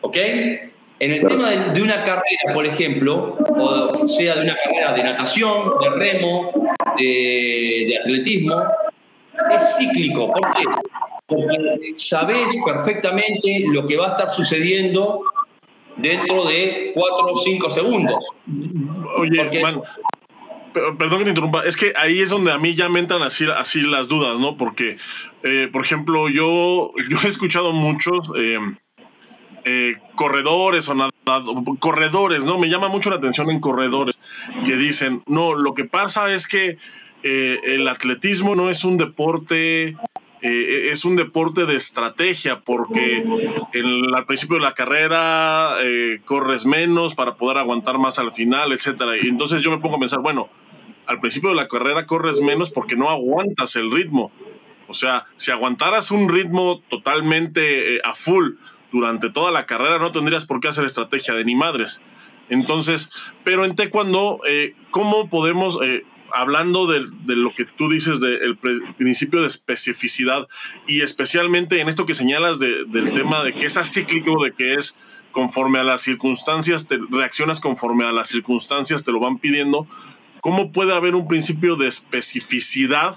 ¿Ok? 0.00 0.16
En 0.98 1.10
el 1.10 1.26
tema 1.26 1.50
de, 1.50 1.82
una 1.82 2.04
carrera, 2.04 2.54
por 2.54 2.64
ejemplo, 2.64 3.36
o 3.58 4.08
sea 4.08 4.36
de 4.36 4.42
una 4.42 4.56
carrera 4.56 4.92
de 4.92 5.02
natación, 5.02 5.72
de 5.80 5.90
remo, 5.90 6.52
de 6.96 7.98
atletismo, 8.00 8.62
es 9.50 9.76
cíclico. 9.76 10.32
¿Por 10.32 10.50
qué? 10.52 10.64
Porque 11.26 11.94
sabes 11.96 12.54
perfectamente 12.64 13.64
lo 13.66 13.86
que 13.86 13.96
va 13.96 14.08
a 14.08 14.10
estar 14.10 14.30
sucediendo 14.30 15.22
dentro 15.96 16.44
de 16.44 16.92
4 16.94 17.26
o 17.26 17.36
5 17.36 17.70
segundos. 17.70 18.24
Oye, 19.18 19.50
perdón 20.72 21.18
que 21.18 21.24
te 21.24 21.30
interrumpa, 21.30 21.64
es 21.64 21.76
que 21.76 21.92
ahí 21.96 22.20
es 22.20 22.30
donde 22.30 22.52
a 22.52 22.58
mí 22.58 22.74
ya 22.74 22.88
me 22.88 23.00
entran 23.00 23.22
así, 23.22 23.46
así 23.56 23.82
las 23.82 24.08
dudas, 24.08 24.38
¿no? 24.38 24.56
Porque, 24.56 24.96
eh, 25.42 25.68
por 25.70 25.84
ejemplo, 25.84 26.28
yo, 26.28 26.92
yo 27.08 27.18
he 27.24 27.28
escuchado 27.28 27.72
muchos 27.72 28.30
eh, 28.36 28.58
eh, 29.64 29.96
corredores 30.14 30.88
o 30.88 30.94
nada, 30.94 31.10
corredores, 31.78 32.44
¿no? 32.44 32.58
Me 32.58 32.68
llama 32.68 32.88
mucho 32.88 33.10
la 33.10 33.16
atención 33.16 33.50
en 33.50 33.60
corredores 33.60 34.20
que 34.64 34.76
dicen, 34.76 35.22
no, 35.26 35.54
lo 35.54 35.74
que 35.74 35.84
pasa 35.84 36.32
es 36.32 36.46
que 36.46 36.78
eh, 37.22 37.60
el 37.64 37.86
atletismo 37.88 38.54
no 38.54 38.70
es 38.70 38.84
un 38.84 38.96
deporte, 38.96 39.96
es 40.40 41.04
un 41.04 41.14
deporte 41.14 41.66
de 41.66 41.76
estrategia, 41.76 42.62
porque 42.62 43.24
al 44.12 44.24
principio 44.24 44.56
de 44.56 44.62
la 44.62 44.74
carrera 44.74 45.76
corres 46.24 46.66
menos 46.66 47.14
para 47.14 47.36
poder 47.36 47.58
aguantar 47.58 47.98
más 47.98 48.18
al 48.18 48.32
final, 48.32 48.72
etcétera. 48.72 49.12
Y 49.22 49.28
entonces 49.28 49.62
yo 49.62 49.70
me 49.70 49.78
pongo 49.78 49.94
a 49.94 50.00
pensar, 50.00 50.18
bueno, 50.18 50.50
al 51.12 51.18
principio 51.18 51.50
de 51.50 51.56
la 51.56 51.68
carrera 51.68 52.06
corres 52.06 52.40
menos 52.40 52.70
porque 52.70 52.96
no 52.96 53.10
aguantas 53.10 53.76
el 53.76 53.90
ritmo. 53.90 54.32
O 54.88 54.94
sea, 54.94 55.26
si 55.36 55.50
aguantaras 55.50 56.10
un 56.10 56.28
ritmo 56.28 56.82
totalmente 56.88 58.00
a 58.02 58.14
full 58.14 58.54
durante 58.90 59.30
toda 59.30 59.50
la 59.50 59.66
carrera, 59.66 59.98
no 59.98 60.10
tendrías 60.10 60.44
por 60.44 60.60
qué 60.60 60.68
hacer 60.68 60.84
estrategia 60.84 61.34
de 61.34 61.44
ni 61.44 61.54
madres. 61.54 62.00
Entonces, 62.48 63.10
pero 63.44 63.64
en 63.64 63.76
taekwondo, 63.76 64.40
¿cómo 64.90 65.28
podemos, 65.30 65.78
hablando 66.32 66.86
de, 66.86 67.06
lo 67.26 67.54
que 67.54 67.64
tú 67.64 67.88
dices 67.88 68.20
del 68.20 68.58
principio 68.96 69.40
de 69.40 69.46
especificidad 69.46 70.48
y 70.86 71.02
especialmente 71.02 71.80
en 71.80 71.88
esto 71.88 72.04
que 72.04 72.14
señalas 72.14 72.58
del 72.58 73.12
tema 73.12 73.44
de 73.44 73.54
que 73.54 73.66
es 73.66 73.76
acíclico, 73.76 74.42
de 74.42 74.52
que 74.52 74.74
es 74.74 74.96
conforme 75.32 75.78
a 75.78 75.84
las 75.84 76.02
circunstancias, 76.02 76.86
te 76.86 76.98
reaccionas 77.10 77.60
conforme 77.60 78.04
a 78.04 78.12
las 78.12 78.28
circunstancias, 78.28 79.02
te 79.02 79.12
lo 79.12 79.18
van 79.18 79.38
pidiendo, 79.38 79.88
¿cómo 80.42 80.72
puede 80.72 80.92
haber 80.92 81.14
un 81.14 81.26
principio 81.28 81.76
de 81.76 81.86
especificidad 81.86 83.14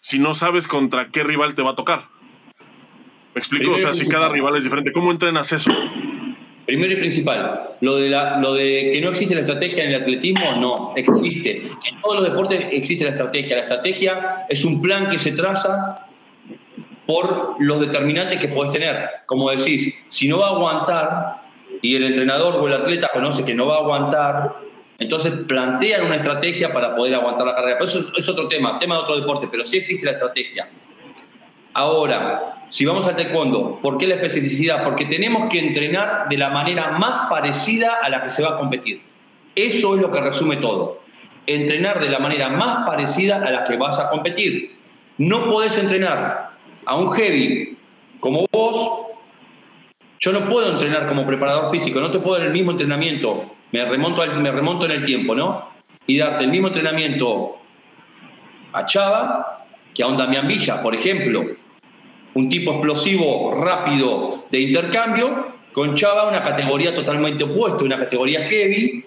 si 0.00 0.18
no 0.18 0.34
sabes 0.34 0.66
contra 0.68 1.08
qué 1.08 1.24
rival 1.24 1.54
te 1.54 1.62
va 1.62 1.70
a 1.70 1.76
tocar? 1.76 2.04
¿Me 3.34 3.40
explico? 3.40 3.72
O 3.72 3.78
sea, 3.78 3.92
si 3.92 4.08
cada 4.08 4.28
rival 4.28 4.56
es 4.56 4.62
diferente, 4.62 4.92
¿cómo 4.92 5.10
entrenas 5.10 5.52
eso? 5.52 5.72
Primero 6.64 6.92
y 6.92 6.96
principal, 6.96 7.76
lo 7.80 7.96
de, 7.96 8.08
la, 8.08 8.38
lo 8.38 8.54
de 8.54 8.92
que 8.92 9.00
no 9.02 9.10
existe 9.10 9.34
la 9.34 9.40
estrategia 9.40 9.84
en 9.84 9.90
el 9.90 10.02
atletismo, 10.02 10.52
no, 10.56 10.92
existe. 10.96 11.66
En 11.66 12.00
todos 12.00 12.20
los 12.20 12.30
deportes 12.30 12.66
existe 12.70 13.04
la 13.04 13.10
estrategia. 13.10 13.56
La 13.56 13.62
estrategia 13.62 14.46
es 14.48 14.64
un 14.64 14.80
plan 14.80 15.10
que 15.10 15.18
se 15.18 15.32
traza 15.32 16.06
por 17.04 17.56
los 17.58 17.80
determinantes 17.80 18.38
que 18.38 18.48
puedes 18.48 18.72
tener. 18.72 19.08
Como 19.26 19.50
decís, 19.50 19.92
si 20.08 20.28
no 20.28 20.38
va 20.38 20.46
a 20.46 20.50
aguantar 20.50 21.42
y 21.82 21.96
el 21.96 22.04
entrenador 22.04 22.54
o 22.54 22.68
el 22.68 22.74
atleta 22.74 23.10
conoce 23.12 23.44
que 23.44 23.54
no 23.54 23.66
va 23.66 23.74
a 23.74 23.78
aguantar, 23.80 24.54
entonces 24.98 25.32
plantean 25.48 26.06
una 26.06 26.16
estrategia 26.16 26.72
para 26.72 26.94
poder 26.94 27.14
aguantar 27.14 27.46
la 27.46 27.54
carrera. 27.54 27.78
Pero 27.78 27.90
eso 27.90 28.12
es 28.16 28.28
otro 28.28 28.48
tema, 28.48 28.78
tema 28.78 28.96
de 28.96 29.00
otro 29.02 29.16
deporte, 29.16 29.48
pero 29.50 29.64
sí 29.64 29.78
existe 29.78 30.06
la 30.06 30.12
estrategia. 30.12 30.68
Ahora, 31.72 32.66
si 32.70 32.84
vamos 32.84 33.06
al 33.06 33.16
taekwondo, 33.16 33.80
¿por 33.82 33.98
qué 33.98 34.06
la 34.06 34.14
especificidad? 34.14 34.84
Porque 34.84 35.06
tenemos 35.06 35.48
que 35.50 35.58
entrenar 35.58 36.28
de 36.28 36.36
la 36.36 36.50
manera 36.50 36.92
más 36.92 37.28
parecida 37.28 37.98
a 38.02 38.08
la 38.08 38.22
que 38.22 38.30
se 38.30 38.42
va 38.42 38.50
a 38.50 38.58
competir. 38.58 39.02
Eso 39.54 39.94
es 39.94 40.00
lo 40.00 40.10
que 40.10 40.20
resume 40.20 40.56
todo. 40.56 41.02
Entrenar 41.46 42.00
de 42.00 42.08
la 42.08 42.18
manera 42.18 42.48
más 42.48 42.86
parecida 42.86 43.44
a 43.44 43.50
la 43.50 43.64
que 43.64 43.76
vas 43.76 43.98
a 43.98 44.08
competir. 44.08 44.76
No 45.18 45.50
podés 45.50 45.76
entrenar 45.78 46.52
a 46.86 46.96
un 46.96 47.12
heavy 47.12 47.76
como 48.20 48.46
vos. 48.50 49.06
Yo 50.20 50.32
no 50.32 50.48
puedo 50.48 50.72
entrenar 50.72 51.06
como 51.06 51.26
preparador 51.26 51.70
físico, 51.70 52.00
no 52.00 52.10
te 52.10 52.18
puedo 52.18 52.38
dar 52.38 52.46
el 52.46 52.52
mismo 52.52 52.70
entrenamiento. 52.70 53.54
Me 53.74 53.84
remonto, 53.84 54.24
me 54.24 54.52
remonto 54.52 54.86
en 54.86 54.92
el 54.92 55.04
tiempo, 55.04 55.34
¿no? 55.34 55.68
Y 56.06 56.16
darte 56.16 56.44
el 56.44 56.50
mismo 56.50 56.68
entrenamiento 56.68 57.56
a 58.72 58.86
Chava 58.86 59.66
que 59.92 60.04
a 60.04 60.06
un 60.06 60.16
Damián 60.16 60.46
Villa, 60.46 60.80
por 60.80 60.94
ejemplo 60.94 61.44
un 62.34 62.48
tipo 62.48 62.70
explosivo 62.70 63.52
rápido 63.60 64.44
de 64.48 64.60
intercambio, 64.60 65.54
con 65.72 65.96
Chava 65.96 66.28
una 66.28 66.44
categoría 66.44 66.94
totalmente 66.94 67.42
opuesta, 67.42 67.82
una 67.82 67.98
categoría 67.98 68.42
heavy, 68.42 69.04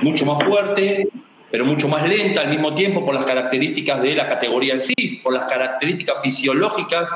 mucho 0.00 0.24
más 0.24 0.42
fuerte, 0.42 1.06
pero 1.50 1.66
mucho 1.66 1.86
más 1.86 2.08
lenta 2.08 2.40
al 2.40 2.48
mismo 2.48 2.74
tiempo 2.74 3.04
por 3.04 3.14
las 3.14 3.26
características 3.26 4.00
de 4.00 4.14
la 4.14 4.26
categoría 4.26 4.74
en 4.74 4.82
sí, 4.82 5.20
por 5.22 5.34
las 5.34 5.44
características 5.44 6.22
fisiológicas 6.22 7.06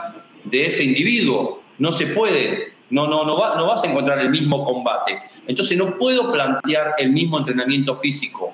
de 0.44 0.66
ese 0.66 0.84
individuo. 0.84 1.62
No 1.78 1.92
se 1.92 2.08
puede, 2.08 2.72
no, 2.90 3.06
no, 3.06 3.24
no, 3.24 3.56
no 3.56 3.66
vas 3.66 3.84
a 3.84 3.86
encontrar 3.86 4.18
el 4.20 4.30
mismo 4.30 4.64
combate. 4.64 5.20
Entonces 5.46 5.76
no 5.76 5.98
puedo 5.98 6.32
plantear 6.32 6.94
el 6.98 7.10
mismo 7.10 7.38
entrenamiento 7.38 7.96
físico 7.96 8.52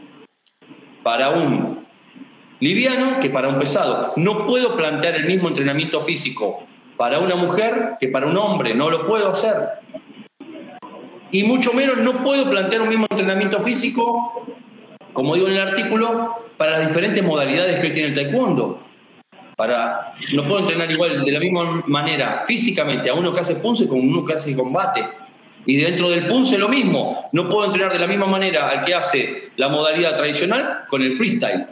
para 1.03 1.31
un 1.31 1.87
liviano 2.61 3.21
que 3.21 3.31
para 3.31 3.49
un 3.49 3.59
pesado. 3.59 4.13
No 4.17 4.47
puedo 4.47 4.77
plantear 4.77 5.15
el 5.17 5.27
mismo 5.27 5.49
entrenamiento 5.49 6.01
físico 6.03 6.65
para 6.97 7.19
una 7.19 7.35
mujer 7.35 7.97
que 8.01 8.09
para 8.09 8.27
un 8.27 8.37
hombre, 8.37 8.75
no 8.75 8.91
lo 8.91 9.07
puedo 9.07 9.31
hacer. 9.31 9.55
Y 11.31 11.43
mucho 11.45 11.73
menos 11.73 11.99
no 11.99 12.23
puedo 12.23 12.49
plantear 12.49 12.83
un 12.83 12.89
mismo 12.89 13.07
entrenamiento 13.11 13.61
físico, 13.61 14.47
como 15.13 15.35
digo 15.35 15.49
en 15.49 15.55
el 15.55 15.69
artículo, 15.69 16.37
para 16.57 16.79
las 16.79 16.89
diferentes 16.89 17.23
modalidades 17.25 17.81
que 17.81 17.91
tiene 17.91 18.09
el 18.11 18.15
taekwondo. 18.15 18.84
Para, 19.57 20.15
no 20.33 20.47
puedo 20.49 20.61
entrenar 20.61 20.91
igual 20.91 21.25
de 21.25 21.33
la 21.33 21.41
misma 21.41 21.83
manera 21.87 22.45
físicamente 22.47 23.09
a 23.09 23.15
uno 23.15 23.33
que 23.33 23.41
hace 23.41 23.57
punce 23.57 23.87
con 23.87 24.01
uno 24.01 24.25
que 24.25 24.35
hace 24.35 24.55
combate. 24.55 25.05
Y 25.67 25.77
dentro 25.77 26.11
del 26.11 26.27
punce 26.27 26.59
lo 26.59 26.69
mismo. 26.69 27.29
No 27.33 27.49
puedo 27.49 27.65
entrenar 27.65 27.93
de 27.93 27.99
la 27.99 28.07
misma 28.07 28.27
manera 28.27 28.69
al 28.69 28.85
que 28.85 28.95
hace 28.95 29.51
la 29.57 29.69
modalidad 29.69 30.17
tradicional 30.17 30.81
con 30.89 31.03
el 31.03 31.17
freestyle. 31.17 31.67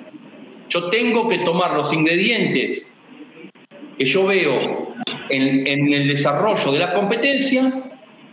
Yo 0.69 0.89
tengo 0.89 1.29
que 1.29 1.39
tomar 1.39 1.75
los 1.75 1.93
ingredientes 1.93 2.91
que 3.99 4.05
yo 4.07 4.27
veo 4.27 4.95
en, 5.29 5.93
el 5.93 6.09
desarrollo 6.09 6.73
de 6.73 6.79
la 6.79 6.93
competencia, 6.93 7.73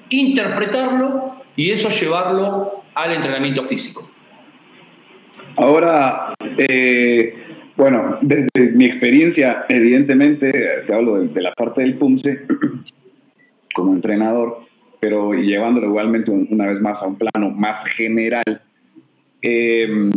interpretarlo 0.10 1.44
y 1.56 1.72
eso 1.72 1.90
llevarlo 1.90 2.84
al 2.96 3.14
entrenamiento 3.14 3.64
físico. 3.64 4.10
Ahora, 5.58 6.34
eh, 6.58 7.49
bueno, 7.80 8.20
desde 8.22 8.74
mi 8.74 8.84
experiencia, 8.84 9.66
evidentemente, 9.70 10.52
te 10.86 10.94
hablo 10.94 11.22
de, 11.22 11.42
la 11.42 11.54
parte 11.54 11.80
del 11.80 11.98
PUMSE 11.98 12.42
como 13.74 13.94
entrenador, 13.94 14.66
pero 15.00 15.34
llevándolo 15.34 15.88
igualmente 15.88 16.30
una 16.30 16.68
vez 16.68 16.82
más 16.82 17.02
a 17.02 17.08
un 17.08 17.16
plano 17.16 17.52
más 17.52 17.90
general. 17.92 18.62
Em, 19.42 20.12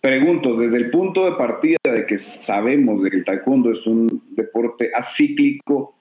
pregunto, 0.00 0.56
desde 0.56 0.78
el 0.78 0.90
punto 0.90 1.26
de 1.26 1.36
partida 1.36 1.76
de 1.84 2.04
que 2.04 2.18
sabemos 2.48 3.00
de 3.00 3.10
que 3.10 3.18
el 3.18 3.24
taekwondo 3.24 3.70
es 3.70 3.86
un 3.86 4.24
deporte 4.30 4.90
acíclico, 4.92 5.94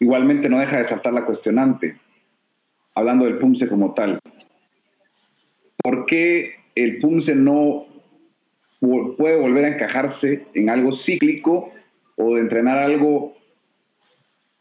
igualmente 0.00 0.48
no 0.48 0.58
deja 0.58 0.78
de 0.78 0.88
saltar 0.88 1.12
la 1.12 1.26
cuestionante, 1.26 1.98
hablando 2.94 3.26
del 3.26 3.36
PUMSE 3.36 3.68
como 3.68 3.92
tal. 3.92 4.20
¿Por 5.76 6.06
qué 6.06 6.54
el 6.74 6.98
PUMSE 6.98 7.34
no 7.34 7.95
puede 8.80 9.36
volver 9.36 9.64
a 9.64 9.68
encajarse 9.68 10.46
en 10.54 10.70
algo 10.70 10.96
cíclico 11.04 11.72
o 12.16 12.34
de 12.34 12.40
entrenar 12.40 12.78
algo 12.78 13.36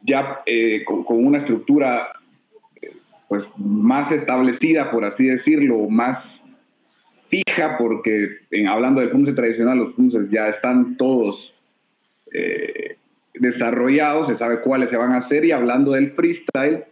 ya 0.01 0.41
eh, 0.45 0.83
con, 0.85 1.03
una 1.07 1.39
estructura 1.39 2.09
eh, 2.81 2.93
pues 3.27 3.43
más 3.57 4.11
establecida, 4.11 4.91
por 4.91 5.05
así 5.05 5.25
decirlo, 5.25 5.89
más 5.89 6.23
fija, 7.29 7.77
porque 7.77 8.29
en, 8.51 8.67
hablando 8.67 9.01
del 9.01 9.09
PUMSE 9.09 9.33
tradicional, 9.33 9.77
los 9.77 9.93
PUMSES 9.93 10.29
ya 10.29 10.49
están 10.49 10.95
todos 10.97 11.53
eh, 12.31 12.97
desarrollados, 13.33 14.27
se 14.27 14.37
sabe 14.37 14.61
cuáles 14.61 14.89
se 14.89 14.97
van 14.97 15.13
a 15.13 15.19
hacer, 15.19 15.43
y 15.43 15.51
hablando 15.51 15.93
del 15.93 16.11
freestyle, 16.11 16.85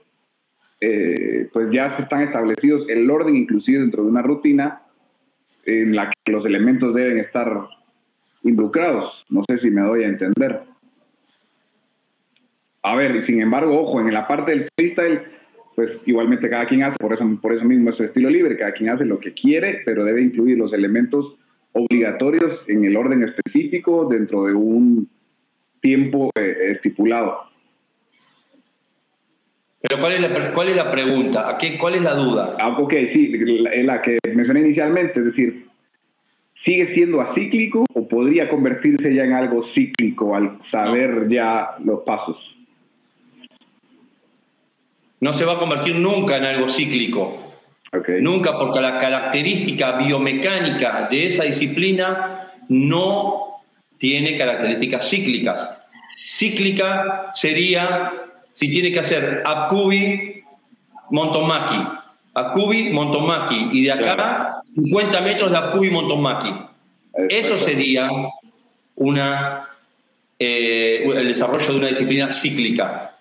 pues 1.54 1.72
ya 1.72 1.96
se 1.96 2.04
están 2.04 2.24
establecidos 2.24 2.90
el 2.90 3.10
orden 3.10 3.38
inclusive 3.38 3.80
dentro 3.80 4.04
de 4.04 4.10
una 4.10 4.22
rutina 4.22 4.83
en 5.66 5.96
la 5.96 6.12
que 6.24 6.32
los 6.32 6.46
elementos 6.46 6.94
deben 6.94 7.18
estar 7.20 7.68
involucrados. 8.44 9.26
No 9.30 9.44
sé 9.48 9.60
si 9.60 9.70
me 9.70 9.82
doy 9.82 10.04
a 10.04 10.08
entender. 10.08 10.62
A 12.84 12.96
ver, 12.96 13.26
sin 13.26 13.42
embargo, 13.42 13.82
ojo, 13.82 14.02
en 14.02 14.14
la 14.14 14.28
parte 14.28 14.52
del 14.52 14.70
freestyle, 14.76 15.22
pues 15.76 15.90
igualmente 16.06 16.50
cada 16.50 16.68
quien 16.68 16.84
hace, 16.84 16.98
por 17.00 17.14
eso, 17.14 17.40
por 17.42 17.54
eso 17.54 17.64
mismo 17.64 17.90
es 17.90 18.00
estilo 18.00 18.30
libre, 18.30 18.58
cada 18.58 18.74
quien 18.74 18.90
hace 18.90 19.06
lo 19.06 19.20
que 19.20 19.34
quiere, 19.34 19.82
pero 19.86 20.04
debe 20.04 20.22
incluir 20.22 20.58
los 20.58 20.74
elementos 20.74 21.38
obligatorios 21.72 22.60
en 22.68 22.84
el 22.84 22.96
orden 22.96 23.24
específico 23.24 24.08
dentro 24.10 24.46
de 24.46 24.54
un 24.54 25.10
tiempo 25.82 26.30
eh, 26.36 26.74
estipulado. 26.76 27.53
Pero 29.86 30.00
¿cuál 30.00 30.14
es 30.14 30.22
la, 30.22 30.52
cuál 30.54 30.70
es 30.70 30.76
la 30.78 30.90
pregunta? 30.90 31.50
¿A 31.50 31.58
qué, 31.58 31.78
¿Cuál 31.78 31.96
es 31.96 32.02
la 32.04 32.14
duda? 32.16 32.56
Ah, 32.58 32.70
ok, 32.70 32.94
sí, 33.12 33.28
la, 33.38 33.72
la 33.84 34.02
que 34.02 34.18
mencioné 34.34 34.62
inicialmente, 34.62 35.20
es 35.20 35.26
decir, 35.26 35.66
¿sigue 36.64 36.94
siendo 36.96 37.20
acíclico 37.20 37.84
o 37.94 38.08
podría 38.08 38.48
convertirse 38.48 39.14
ya 39.14 39.26
en 39.26 39.34
algo 39.34 39.66
cíclico 39.76 40.38
al 40.38 40.58
saber 40.72 41.28
ya 41.28 41.72
los 41.84 42.00
pasos? 42.04 42.38
No 45.20 45.34
se 45.34 45.44
va 45.44 45.56
a 45.56 45.60
convertir 45.60 45.96
nunca 45.96 46.38
en 46.38 46.46
algo 46.46 46.70
cíclico. 46.70 47.52
Okay. 47.92 48.22
Nunca, 48.22 48.58
porque 48.58 48.80
la 48.80 48.98
característica 48.98 49.98
biomecánica 49.98 51.10
de 51.12 51.28
esa 51.28 51.44
disciplina 51.44 52.54
no 52.70 53.62
tiene 53.98 54.38
características 54.38 55.10
cíclicas. 55.10 55.78
Cíclica 56.16 57.32
sería 57.34 58.24
si 58.54 58.72
tiene 58.72 58.92
que 58.92 59.00
hacer 59.00 59.44
Akubi, 59.46 60.44
Montomaki, 61.10 61.76
Akubi, 62.34 62.90
Montomaki, 62.90 63.70
y 63.72 63.84
de 63.84 63.92
acá 63.92 64.62
50 64.74 65.22
metros 65.22 65.52
de 65.52 65.58
Akubi, 65.58 65.90
Montomaki. 65.90 66.54
Eso 67.30 67.58
sería 67.60 68.10
una, 68.96 69.68
eh, 70.40 71.04
el 71.16 71.28
desarrollo 71.28 71.74
de 71.74 71.78
una 71.78 71.88
disciplina 71.88 72.32
cíclica. 72.32 73.16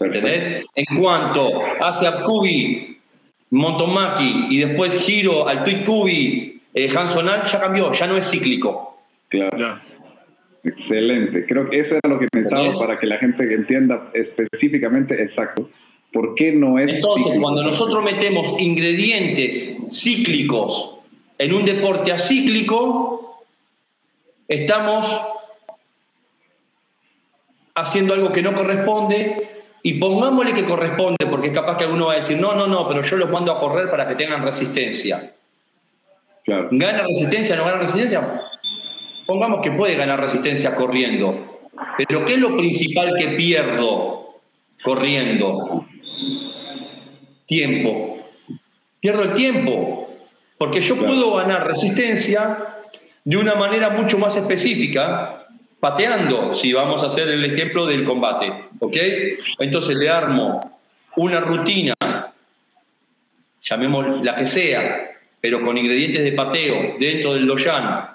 ¿Entendés? 0.00 0.64
En 0.74 0.98
cuanto 0.98 1.62
hace 1.80 2.06
Akubi, 2.06 2.98
Montomaki 3.50 4.46
y 4.50 4.58
después 4.58 4.94
giro 4.96 5.46
al 5.46 5.62
Tuikubi, 5.64 6.60
eh, 6.74 6.90
Hansonal, 6.94 7.44
ya 7.44 7.60
cambió, 7.60 7.92
ya 7.92 8.06
no 8.06 8.16
es 8.16 8.28
cíclico. 8.28 8.98
Claro. 9.28 9.80
Excelente. 10.64 11.44
Creo 11.46 11.68
que 11.68 11.80
eso 11.80 11.94
era 11.94 12.08
lo 12.08 12.18
que 12.18 12.28
pensaba 12.28 12.78
para 12.78 12.98
que 12.98 13.06
la 13.06 13.18
gente 13.18 13.52
entienda 13.52 14.10
específicamente 14.14 15.20
exacto. 15.22 15.68
¿Por 16.12 16.34
qué 16.34 16.52
no 16.52 16.78
es 16.78 16.92
Entonces, 16.92 17.38
cuando 17.40 17.62
nosotros 17.62 18.04
metemos 18.04 18.60
ingredientes 18.60 19.76
cíclicos 19.90 20.98
en 21.38 21.54
un 21.54 21.64
deporte 21.64 22.12
acíclico, 22.12 23.42
estamos 24.46 25.20
haciendo 27.74 28.14
algo 28.14 28.30
que 28.30 28.42
no 28.42 28.54
corresponde 28.54 29.48
y 29.82 29.94
pongámosle 29.94 30.52
que 30.52 30.64
corresponde, 30.64 31.26
porque 31.28 31.48
es 31.48 31.52
capaz 31.52 31.76
que 31.76 31.84
alguno 31.84 32.06
va 32.06 32.12
a 32.12 32.16
decir, 32.16 32.38
no, 32.38 32.54
no, 32.54 32.66
no, 32.66 32.86
pero 32.86 33.02
yo 33.02 33.16
los 33.16 33.30
mando 33.30 33.50
a 33.50 33.58
correr 33.58 33.90
para 33.90 34.06
que 34.06 34.14
tengan 34.14 34.44
resistencia. 34.44 35.32
Claro. 36.44 36.68
¿Gana 36.70 37.04
resistencia? 37.06 37.56
¿No 37.56 37.64
gana 37.64 37.78
resistencia? 37.78 38.42
Pongamos 39.32 39.62
que 39.62 39.70
puede 39.70 39.94
ganar 39.94 40.20
resistencia 40.20 40.74
corriendo, 40.74 41.62
pero 41.96 42.22
¿qué 42.26 42.34
es 42.34 42.38
lo 42.38 42.54
principal 42.54 43.14
que 43.18 43.28
pierdo 43.28 44.42
corriendo? 44.84 45.86
Tiempo. 47.46 48.18
Pierdo 49.00 49.22
el 49.22 49.32
tiempo, 49.32 50.10
porque 50.58 50.82
yo 50.82 50.96
puedo 50.96 51.34
ganar 51.36 51.66
resistencia 51.66 52.74
de 53.24 53.36
una 53.38 53.54
manera 53.54 53.88
mucho 53.88 54.18
más 54.18 54.36
específica, 54.36 55.46
pateando, 55.80 56.54
si 56.54 56.74
vamos 56.74 57.02
a 57.02 57.06
hacer 57.06 57.30
el 57.30 57.42
ejemplo 57.42 57.86
del 57.86 58.04
combate, 58.04 58.52
¿ok? 58.80 58.96
Entonces 59.60 59.96
le 59.96 60.10
armo 60.10 60.78
una 61.16 61.40
rutina, 61.40 61.94
llamemos 63.62 64.22
la 64.22 64.36
que 64.36 64.46
sea, 64.46 65.10
pero 65.40 65.62
con 65.62 65.78
ingredientes 65.78 66.22
de 66.22 66.32
pateo 66.32 66.96
dentro 67.00 67.32
del 67.32 67.46
doyan, 67.46 68.12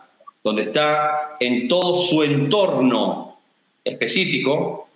donde 0.48 0.62
está 0.62 1.36
en 1.42 1.68
todo 1.68 1.96
su 1.98 2.24
entorno 2.24 3.38
específico, 3.84 4.88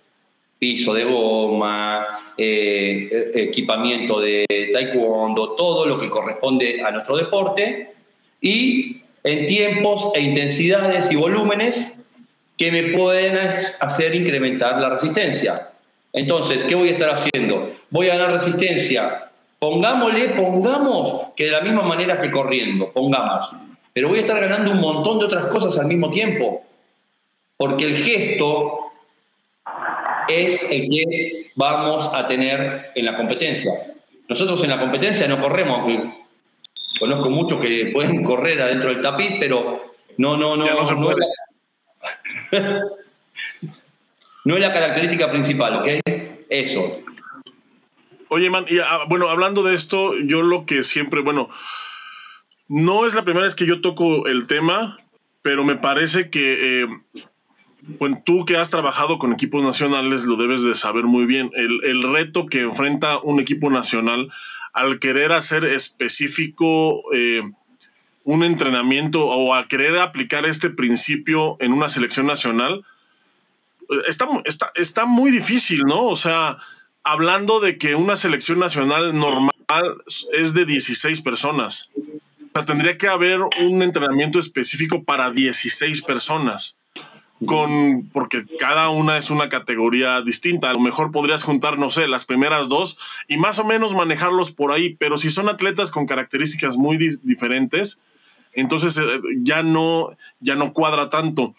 piso 0.58 0.94
de 0.94 1.04
goma, 1.04 2.32
eh, 2.38 3.32
equipamiento 3.34 4.18
de 4.18 4.46
taekwondo, 4.72 5.50
todo 5.50 5.84
lo 5.84 6.00
que 6.00 6.08
corresponde 6.08 6.82
a 6.82 6.90
nuestro 6.90 7.18
deporte, 7.18 7.92
y 8.40 9.02
en 9.22 9.46
tiempos 9.46 10.12
e 10.14 10.22
intensidades 10.22 11.12
y 11.12 11.16
volúmenes 11.16 11.92
que 12.56 12.72
me 12.72 12.84
pueden 12.94 13.38
hacer 13.80 14.14
incrementar 14.14 14.80
la 14.80 14.88
resistencia. 14.88 15.68
Entonces, 16.14 16.64
¿qué 16.64 16.74
voy 16.74 16.88
a 16.88 16.92
estar 16.92 17.10
haciendo? 17.10 17.72
Voy 17.90 18.08
a 18.08 18.16
ganar 18.16 18.32
resistencia. 18.32 19.28
Pongámosle, 19.58 20.30
pongamos 20.30 21.32
que 21.36 21.44
de 21.44 21.50
la 21.50 21.60
misma 21.60 21.82
manera 21.82 22.18
que 22.18 22.30
corriendo, 22.30 22.90
pongamos 22.90 23.50
pero 23.92 24.08
voy 24.08 24.18
a 24.18 24.22
estar 24.22 24.40
ganando 24.40 24.70
un 24.70 24.80
montón 24.80 25.18
de 25.18 25.26
otras 25.26 25.46
cosas 25.46 25.78
al 25.78 25.86
mismo 25.86 26.10
tiempo, 26.10 26.64
porque 27.56 27.84
el 27.84 27.96
gesto 27.96 28.92
es 30.28 30.62
el 30.70 30.88
que 30.88 31.50
vamos 31.54 32.10
a 32.12 32.26
tener 32.26 32.90
en 32.94 33.04
la 33.04 33.16
competencia. 33.16 33.72
Nosotros 34.28 34.62
en 34.64 34.70
la 34.70 34.80
competencia 34.80 35.28
no 35.28 35.40
corremos, 35.40 35.90
conozco 36.98 37.30
muchos 37.30 37.60
que 37.60 37.90
pueden 37.92 38.24
correr 38.24 38.60
adentro 38.62 38.90
del 38.90 39.02
tapiz, 39.02 39.36
pero 39.38 39.82
no, 40.16 40.36
no, 40.36 40.56
no. 40.56 40.64
No, 40.64 40.74
no, 40.74 41.10
es 41.10 41.18
la, 41.18 42.60
no, 44.44 44.54
es 44.54 44.60
la, 44.60 44.72
característica 44.72 45.30
principal, 45.30 45.76
¿ok? 45.76 45.88
Eso. 46.48 47.00
Oye, 48.28 48.48
man, 48.50 48.64
y, 48.68 48.78
ah, 48.78 49.00
bueno, 49.08 49.28
hablando 49.28 49.62
de 49.62 49.74
esto, 49.74 50.12
yo 50.24 50.42
lo 50.42 50.64
que 50.64 50.84
siempre, 50.84 51.20
bueno, 51.20 51.50
no 52.72 53.06
es 53.06 53.12
la 53.12 53.22
primera 53.22 53.44
vez 53.44 53.54
que 53.54 53.66
yo 53.66 53.82
toco 53.82 54.26
el 54.26 54.46
tema, 54.46 54.98
pero 55.42 55.62
me 55.62 55.76
parece 55.76 56.30
que 56.30 56.80
eh, 56.80 56.88
tú 58.24 58.46
que 58.46 58.56
has 58.56 58.70
trabajado 58.70 59.18
con 59.18 59.34
equipos 59.34 59.62
nacionales 59.62 60.22
lo 60.24 60.36
debes 60.36 60.62
de 60.62 60.74
saber 60.74 61.04
muy 61.04 61.26
bien. 61.26 61.50
El, 61.54 62.02
reto 62.14 62.46
que 62.46 62.62
enfrenta 62.62 63.18
un 63.18 63.40
equipo 63.40 63.68
nacional 63.68 64.32
al 64.72 65.00
querer 65.00 65.32
hacer 65.32 65.66
específico 65.66 67.02
eh, 67.12 67.42
un 68.24 68.42
entrenamiento 68.42 69.26
o 69.26 69.54
a 69.54 69.68
querer 69.68 69.98
aplicar 69.98 70.46
este 70.46 70.70
principio 70.70 71.58
en 71.60 71.74
una 71.74 71.90
selección 71.90 72.24
nacional, 72.24 72.86
está, 74.08 74.26
está, 74.46 74.72
está 74.76 75.04
muy 75.04 75.30
difícil, 75.30 75.80
¿no? 75.80 76.06
O 76.06 76.16
sea, 76.16 76.56
hablando 77.04 77.60
de 77.60 77.76
que 77.76 77.96
una 77.96 78.16
selección 78.16 78.60
nacional 78.60 79.14
normal 79.14 79.52
es 80.32 80.54
de 80.54 80.64
16 80.64 81.20
personas. 81.20 81.90
Sea, 82.54 82.64
tendría 82.64 82.98
que 82.98 83.08
haber 83.08 83.40
un 83.60 83.82
entrenamiento 83.82 84.38
específico 84.38 85.04
para 85.04 85.30
16 85.30 86.02
personas. 86.02 86.78
Con, 87.44 88.08
porque 88.12 88.44
cada 88.60 88.90
una 88.90 89.18
es 89.18 89.30
una 89.30 89.48
categoría 89.48 90.20
distinta. 90.20 90.70
A 90.70 90.74
lo 90.74 90.78
mejor 90.78 91.10
podrías 91.10 91.42
juntar, 91.42 91.76
no 91.76 91.90
sé, 91.90 92.06
las 92.06 92.24
primeras 92.24 92.68
dos 92.68 92.98
y 93.26 93.36
más 93.36 93.58
o 93.58 93.64
menos 93.64 93.94
manejarlos 93.94 94.52
por 94.52 94.70
ahí, 94.70 94.94
pero 94.94 95.16
si 95.16 95.28
son 95.28 95.48
atletas 95.48 95.90
con 95.90 96.06
características 96.06 96.76
muy 96.76 96.98
diferentes, 97.24 98.00
entonces 98.52 98.96
eh, 98.96 99.02
ya 99.38 99.64
no, 99.64 100.16
ya 100.38 100.54
no 100.54 100.72
cuadra 100.72 101.10
tanto. 101.10 101.56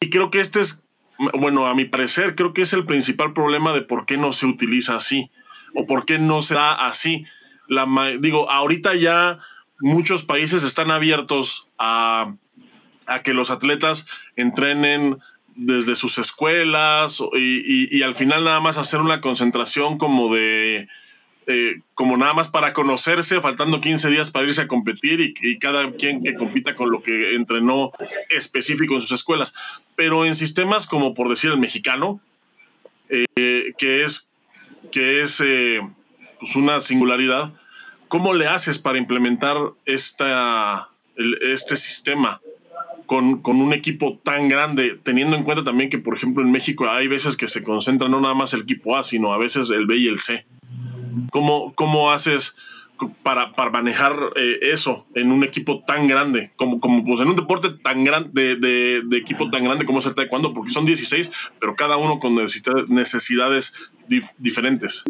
y 0.00 0.10
creo 0.10 0.32
que 0.32 0.40
este 0.40 0.58
es 0.58 0.84
bueno, 1.18 1.66
a 1.66 1.74
mi 1.74 1.84
parecer, 1.84 2.34
creo 2.34 2.52
que 2.52 2.62
es 2.62 2.72
el 2.72 2.84
principal 2.84 3.32
problema 3.32 3.72
de 3.72 3.82
por 3.82 4.06
qué 4.06 4.16
no 4.16 4.32
se 4.32 4.46
utiliza 4.46 4.96
así 4.96 5.30
o 5.74 5.86
por 5.86 6.04
qué 6.04 6.18
no 6.18 6.42
se 6.42 6.54
da 6.54 6.86
así. 6.86 7.24
La, 7.68 7.86
digo, 8.20 8.50
ahorita 8.50 8.94
ya 8.94 9.38
muchos 9.84 10.22
países 10.22 10.64
están 10.64 10.90
abiertos 10.90 11.68
a, 11.78 12.34
a 13.06 13.22
que 13.22 13.34
los 13.34 13.50
atletas 13.50 14.06
entrenen 14.34 15.18
desde 15.56 15.94
sus 15.94 16.16
escuelas 16.16 17.22
y, 17.34 17.96
y, 17.96 18.02
al 18.02 18.14
final 18.14 18.44
nada 18.44 18.60
más 18.60 18.78
hacer 18.78 19.00
una 19.00 19.20
concentración 19.20 19.98
como 19.98 20.34
de 20.34 20.88
eh, 21.46 21.80
como 21.92 22.16
nada 22.16 22.32
más 22.32 22.48
para 22.48 22.72
conocerse, 22.72 23.42
faltando 23.42 23.82
15 23.82 24.08
días 24.08 24.30
para 24.30 24.46
irse 24.46 24.62
a 24.62 24.68
competir 24.68 25.20
y, 25.20 25.58
cada 25.58 25.92
quien 25.92 26.22
que 26.22 26.34
compita 26.34 26.74
con 26.74 26.90
lo 26.90 27.02
que 27.02 27.34
entrenó 27.34 27.92
específico 28.30 28.94
en 28.94 29.02
sus 29.02 29.12
escuelas. 29.12 29.52
Pero 29.96 30.24
en 30.24 30.34
sistemas 30.34 30.86
como 30.86 31.12
por 31.12 31.28
decir 31.28 31.50
el 31.50 31.58
mexicano, 31.58 32.20
eh, 33.10 33.74
que 33.76 34.04
es, 34.04 34.30
que 34.90 35.20
es 35.20 35.40
eh, 35.44 35.82
pues 36.40 36.56
una 36.56 36.80
singularidad, 36.80 37.52
¿cómo 38.14 38.32
le 38.32 38.46
haces 38.46 38.78
para 38.78 38.96
implementar 38.96 39.56
esta, 39.86 40.88
este 41.40 41.74
sistema? 41.74 42.40
Con, 43.06 43.42
con, 43.42 43.60
un 43.60 43.72
equipo 43.72 44.20
tan 44.22 44.48
grande, 44.48 44.96
teniendo 45.02 45.36
en 45.36 45.42
cuenta 45.42 45.64
también 45.64 45.90
que, 45.90 45.98
por 45.98 46.14
ejemplo, 46.14 46.44
en 46.44 46.52
México 46.52 46.88
hay 46.88 47.08
veces 47.08 47.36
que 47.36 47.48
se 47.48 47.60
concentra 47.60 48.08
no 48.08 48.20
nada 48.20 48.34
más 48.34 48.54
el 48.54 48.62
equipo 48.62 48.96
A, 48.96 49.02
sino 49.02 49.32
a 49.32 49.36
veces 49.36 49.68
el 49.70 49.86
B 49.86 49.96
y 49.96 50.06
el 50.06 50.20
C. 50.20 50.46
¿Cómo, 51.32 51.74
cómo 51.74 52.12
haces 52.12 52.56
para, 53.24 53.52
para 53.52 53.70
manejar 53.70 54.16
eh, 54.36 54.60
eso 54.62 55.06
en 55.16 55.32
un 55.32 55.42
equipo 55.42 55.82
tan 55.84 56.06
grande, 56.06 56.52
como, 56.54 56.78
como 56.78 57.04
pues 57.04 57.20
en 57.20 57.28
un 57.28 57.36
deporte 57.36 57.70
tan 57.70 58.04
grande, 58.04 58.56
de, 58.56 59.02
de, 59.02 59.18
equipo 59.18 59.50
tan 59.50 59.64
grande 59.64 59.84
como 59.84 59.98
es 59.98 60.06
el 60.06 60.14
taekwondo? 60.14 60.54
Porque 60.54 60.70
son 60.70 60.86
16, 60.86 61.32
pero 61.58 61.74
cada 61.74 61.96
uno 61.96 62.20
con 62.20 62.36
necesidades 62.36 63.74
diferentes. 64.38 65.04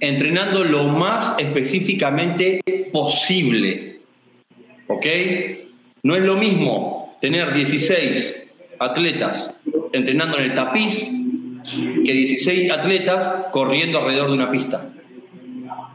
Entrenando 0.00 0.64
lo 0.64 0.84
más 0.84 1.36
específicamente 1.38 2.60
posible. 2.92 4.00
¿Ok? 4.86 5.06
No 6.02 6.16
es 6.16 6.22
lo 6.22 6.36
mismo 6.36 7.16
tener 7.20 7.54
16 7.54 8.34
atletas 8.78 9.50
entrenando 9.92 10.38
en 10.38 10.44
el 10.44 10.54
tapiz 10.54 11.10
que 12.04 12.12
16 12.12 12.72
atletas 12.72 13.46
corriendo 13.52 13.98
alrededor 13.98 14.28
de 14.28 14.34
una 14.34 14.50
pista. 14.50 14.90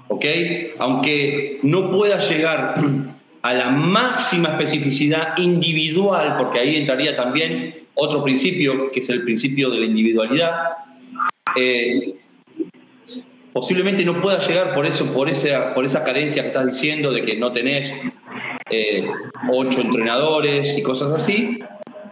¿Ok? 0.08 0.26
Aunque 0.78 1.60
no 1.64 1.92
pueda 1.92 2.20
llegar 2.20 2.76
a 3.42 3.54
la 3.54 3.70
máxima 3.70 4.50
especificidad 4.50 5.38
individual, 5.38 6.36
porque 6.38 6.60
ahí 6.60 6.78
entraría 6.78 7.16
también 7.16 7.76
otro 7.96 8.24
principio, 8.24 8.92
que 8.92 9.00
es 9.00 9.10
el 9.10 9.24
principio 9.24 9.70
de 9.70 9.80
la 9.80 9.86
individualidad, 9.86 10.54
eh, 11.56 12.16
posiblemente 13.56 14.04
no 14.04 14.22
pueda 14.22 14.40
llegar 14.40 14.76
por 14.76 14.86
eso, 14.86 15.14
por 15.14 15.30
esa, 15.30 15.74
por 15.74 15.86
esa 15.86 16.04
carencia 16.04 16.42
que 16.42 16.50
estás 16.50 16.66
diciendo 16.66 17.14
de 17.14 17.22
que 17.22 17.38
no 17.38 17.54
tenés 17.54 17.90
eh, 18.70 19.08
ocho 19.50 19.80
entrenadores 19.80 20.78
y 20.78 20.84
cosas 20.84 21.14
así, 21.14 21.60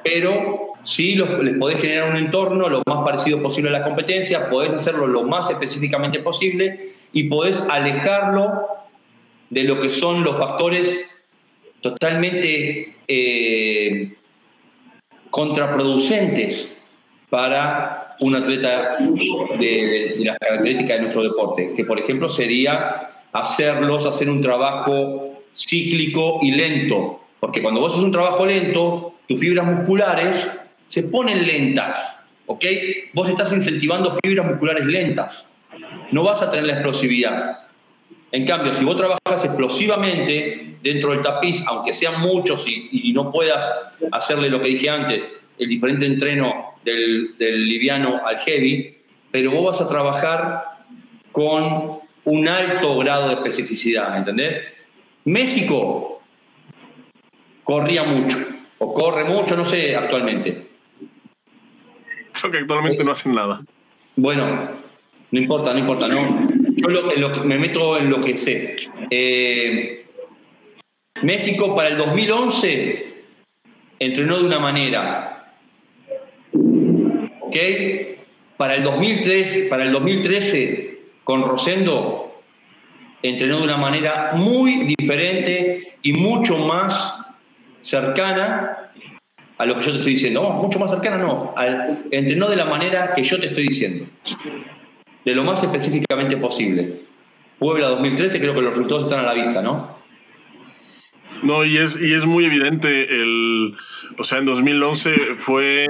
pero 0.06 0.73
Sí, 0.86 1.15
les 1.15 1.58
podés 1.58 1.79
generar 1.79 2.10
un 2.10 2.17
entorno 2.17 2.67
lo 2.67 2.82
más 2.86 3.06
parecido 3.06 3.41
posible 3.41 3.69
a 3.69 3.79
la 3.79 3.84
competencia, 3.84 4.49
podés 4.49 4.73
hacerlo 4.73 5.08
lo 5.08 5.23
más 5.23 5.49
específicamente 5.49 6.19
posible 6.19 6.89
y 7.13 7.23
podés 7.29 7.62
alejarlo 7.69 8.67
de 9.49 9.63
lo 9.63 9.79
que 9.79 9.89
son 9.89 10.25
los 10.25 10.38
factores 10.38 11.10
totalmente 11.79 12.95
eh, 13.08 14.13
contraproducentes 15.29 16.69
para 17.29 18.02
un 18.19 18.36
atleta 18.36 18.97
de, 19.60 20.15
las 20.19 20.38
características 20.38 20.97
de 20.97 21.02
nuestro 21.02 21.23
deporte, 21.23 21.73
que 21.76 21.86
por 21.86 21.99
ejemplo 21.99 22.30
sería 22.30 23.10
hacerlos 23.32 24.06
hacer 24.06 24.30
un 24.30 24.41
trabajo 24.41 25.41
cíclico 25.56 26.39
y 26.41 26.52
lento, 26.52 27.21
porque 27.39 27.62
cuando 27.62 27.82
vos 27.82 27.93
haces 27.93 28.06
un 28.06 28.12
trabajo 28.12 28.45
lento, 28.45 29.15
tus 29.28 29.39
fibras 29.39 29.65
musculares 29.65 30.60
se 30.88 31.04
ponen 31.04 31.45
lentas, 31.45 32.19
¿ok? 32.45 32.65
Vos 33.13 33.30
estás 33.30 33.52
incentivando 33.54 34.17
fibras 34.23 34.47
musculares 34.47 34.86
lentas, 34.86 35.47
no 36.12 36.23
vas 36.23 36.41
a 36.41 36.52
tener 36.52 36.65
la 36.65 36.73
explosividad. 36.73 37.60
En 38.32 38.45
cambio, 38.45 38.76
si 38.76 38.84
vos 38.84 38.97
trabajas 38.97 39.45
explosivamente 39.45 40.78
dentro 40.82 41.12
del 41.12 41.21
tapiz, 41.21 41.63
aunque 41.67 41.93
sean 41.93 42.19
muchos 42.19 42.65
y, 42.67 43.12
no 43.13 43.32
puedas 43.32 43.67
hacerle 44.12 44.49
lo 44.49 44.60
que 44.60 44.69
dije 44.69 44.89
antes, 44.89 45.30
el 45.58 45.69
diferente 45.69 46.06
entreno 46.06 46.72
del, 46.83 47.35
del 47.37 47.67
liviano 47.67 48.21
al 48.25 48.39
heavy, 48.39 48.97
pero 49.31 49.51
vos 49.51 49.71
vas 49.71 49.81
a 49.81 49.87
trabajar 49.87 50.63
con 51.31 51.99
un 52.25 52.47
alto 52.47 52.97
grado 52.99 53.27
de 53.27 53.33
especificidad, 53.35 54.17
¿entendés? 54.17 54.61
México 55.25 56.21
corría 57.63 58.03
mucho, 58.03 58.37
o 58.77 58.93
corre 58.93 59.25
mucho, 59.25 59.55
no 59.55 59.65
sé 59.65 59.95
actualmente, 59.95 60.73
que 62.51 62.57
actualmente 62.57 63.03
no 63.03 63.11
hacen 63.11 63.33
nada. 63.33 63.61
Bueno, 64.15 64.69
no 65.31 65.39
importa, 65.39 65.73
no 65.73 65.79
importa, 65.79 66.07
no. 66.07 66.47
Yo 66.75 66.89
lo, 66.89 67.43
me 67.43 67.57
meto 67.57 67.97
en 67.97 68.09
lo 68.09 68.19
que 68.19 68.37
sé. 68.37 68.75
Eh, 69.09 70.05
México 71.21 71.75
para 71.75 71.89
el 71.89 71.97
2011 71.97 73.23
entrenó 73.99 74.37
de 74.37 74.45
una 74.45 74.59
manera. 74.59 75.42
¿Ok? 77.53 78.17
Para 78.57 78.75
el 78.75 78.83
2013, 78.83 79.67
para 79.67 79.83
el 79.83 79.91
2013 79.91 80.99
con 81.23 81.43
Rosendo 81.43 82.41
entrenó 83.21 83.59
de 83.59 83.63
una 83.65 83.77
manera 83.77 84.31
muy 84.33 84.95
diferente 84.97 85.97
y 86.01 86.13
mucho 86.13 86.57
más 86.57 87.19
cercana 87.81 88.91
a 89.57 89.65
lo 89.65 89.77
que 89.77 89.85
yo 89.85 89.91
te 89.91 89.97
estoy 89.99 90.13
diciendo. 90.13 90.41
mucho 90.49 90.79
más 90.79 90.89
cercana, 90.89 91.17
no. 91.17 91.53
Entrenó 92.09 92.49
de 92.49 92.55
la 92.55 92.65
manera 92.65 93.13
que 93.13 93.23
yo 93.23 93.39
te 93.39 93.47
estoy 93.47 93.67
diciendo. 93.67 94.05
De 95.23 95.35
lo 95.35 95.43
más 95.43 95.61
específicamente 95.63 96.35
posible. 96.37 97.01
Puebla 97.59 97.89
2013, 97.89 98.39
creo 98.39 98.55
que 98.55 98.61
los 98.61 98.71
resultados 98.71 99.03
están 99.03 99.19
a 99.19 99.23
la 99.23 99.33
vista, 99.33 99.61
¿no? 99.61 99.95
No, 101.43 101.63
y 101.63 101.77
es, 101.77 102.01
y 102.01 102.13
es 102.13 102.25
muy 102.25 102.45
evidente. 102.45 103.03
El, 103.21 103.75
o 104.17 104.23
sea, 104.23 104.39
en 104.39 104.45
2011 104.45 105.35
fue 105.35 105.87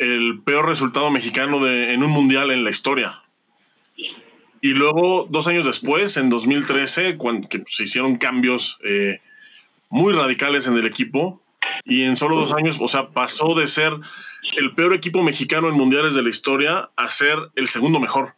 el 0.00 0.40
peor 0.42 0.66
resultado 0.66 1.10
mexicano 1.10 1.66
en 1.68 2.02
un 2.02 2.10
mundial 2.10 2.50
en 2.50 2.64
la 2.64 2.70
historia. 2.70 3.22
Y 4.62 4.68
luego, 4.68 5.26
dos 5.30 5.46
años 5.46 5.66
después, 5.66 6.16
en 6.16 6.30
2013, 6.30 7.18
cuando 7.18 7.48
se 7.66 7.84
hicieron 7.84 8.16
cambios 8.16 8.78
eh, 8.82 9.20
muy 9.90 10.14
radicales 10.14 10.66
en 10.66 10.76
el 10.76 10.86
equipo, 10.86 11.42
y 11.84 12.02
en 12.02 12.16
solo 12.16 12.36
dos 12.36 12.54
años, 12.54 12.78
o 12.80 12.88
sea, 12.88 13.08
pasó 13.08 13.54
de 13.54 13.68
ser 13.68 13.92
el 14.56 14.74
peor 14.74 14.94
equipo 14.94 15.22
mexicano 15.22 15.68
en 15.68 15.74
mundiales 15.74 16.14
de 16.14 16.22
la 16.22 16.30
historia 16.30 16.90
a 16.96 17.10
ser 17.10 17.36
el 17.56 17.68
segundo 17.68 18.00
mejor. 18.00 18.34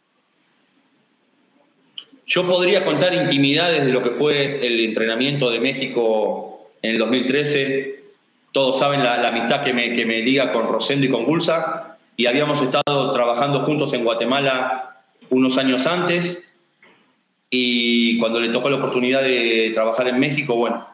Yo 2.25 2.45
podría 2.45 2.83
contar 2.83 3.13
intimidades 3.13 3.85
de 3.85 3.91
lo 3.91 4.03
que 4.03 4.11
fue 4.11 4.65
el 4.65 4.79
entrenamiento 4.81 5.49
de 5.49 5.59
México 5.61 6.71
en 6.81 6.91
el 6.91 6.97
2013. 6.97 8.02
Todos 8.53 8.79
saben 8.79 9.03
la, 9.03 9.27
amistad 9.27 9.61
que 9.61 9.73
me, 9.73 9.91
que 9.91 10.05
me 10.05 10.21
liga 10.21 10.53
con 10.53 10.67
Rosendo 10.67 11.05
y 11.05 11.09
con 11.09 11.25
Gulsa. 11.25 11.97
Y 12.15 12.27
habíamos 12.27 12.61
estado 12.61 13.11
trabajando 13.11 13.61
juntos 13.63 13.91
en 13.93 14.05
Guatemala 14.05 15.01
unos 15.29 15.57
años 15.57 15.85
antes. 15.85 16.41
Y 17.49 18.17
cuando 18.19 18.39
le 18.39 18.49
tocó 18.49 18.69
la 18.69 18.77
oportunidad 18.77 19.21
de 19.21 19.71
trabajar 19.73 20.07
en 20.07 20.19
México, 20.19 20.55
bueno, 20.55 20.87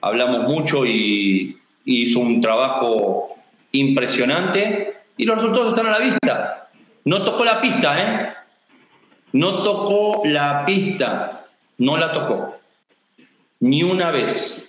hablamos 0.00 0.42
mucho 0.42 0.84
y 0.84 1.56
hizo 1.84 2.18
un 2.18 2.40
trabajo 2.40 3.36
impresionante 3.72 4.96
y 5.16 5.24
los 5.24 5.36
resultados 5.36 5.68
están 5.70 5.86
a 5.86 5.98
la 5.98 5.98
vista. 5.98 6.68
No 7.04 7.24
tocó 7.24 7.44
la 7.44 7.60
pista, 7.60 8.02
¿eh? 8.02 8.32
No 9.32 9.62
tocó 9.62 10.22
la 10.24 10.64
pista, 10.66 11.46
no 11.78 11.96
la 11.96 12.12
tocó. 12.12 12.56
Ni 13.60 13.82
una 13.82 14.10
vez. 14.10 14.65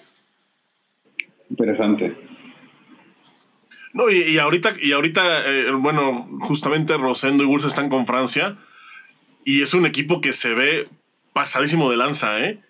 Interesante. 1.49 2.15
No, 3.93 4.09
y, 4.09 4.37
ahorita, 4.37 4.73
y 4.79 4.91
ahorita 4.91 5.49
eh, 5.49 5.71
bueno, 5.71 6.27
justamente 6.41 6.97
Rosendo 6.97 7.43
y 7.43 7.47
Bulls 7.47 7.65
están 7.65 7.89
con 7.89 8.05
Francia 8.05 8.57
y 9.43 9.61
es 9.61 9.73
un 9.73 9.85
equipo 9.85 10.21
que 10.21 10.33
se 10.33 10.53
ve 10.53 10.89
pasadísimo 11.33 11.89
de 11.89 11.97
lanza, 11.97 12.39
¿eh? 12.41 12.61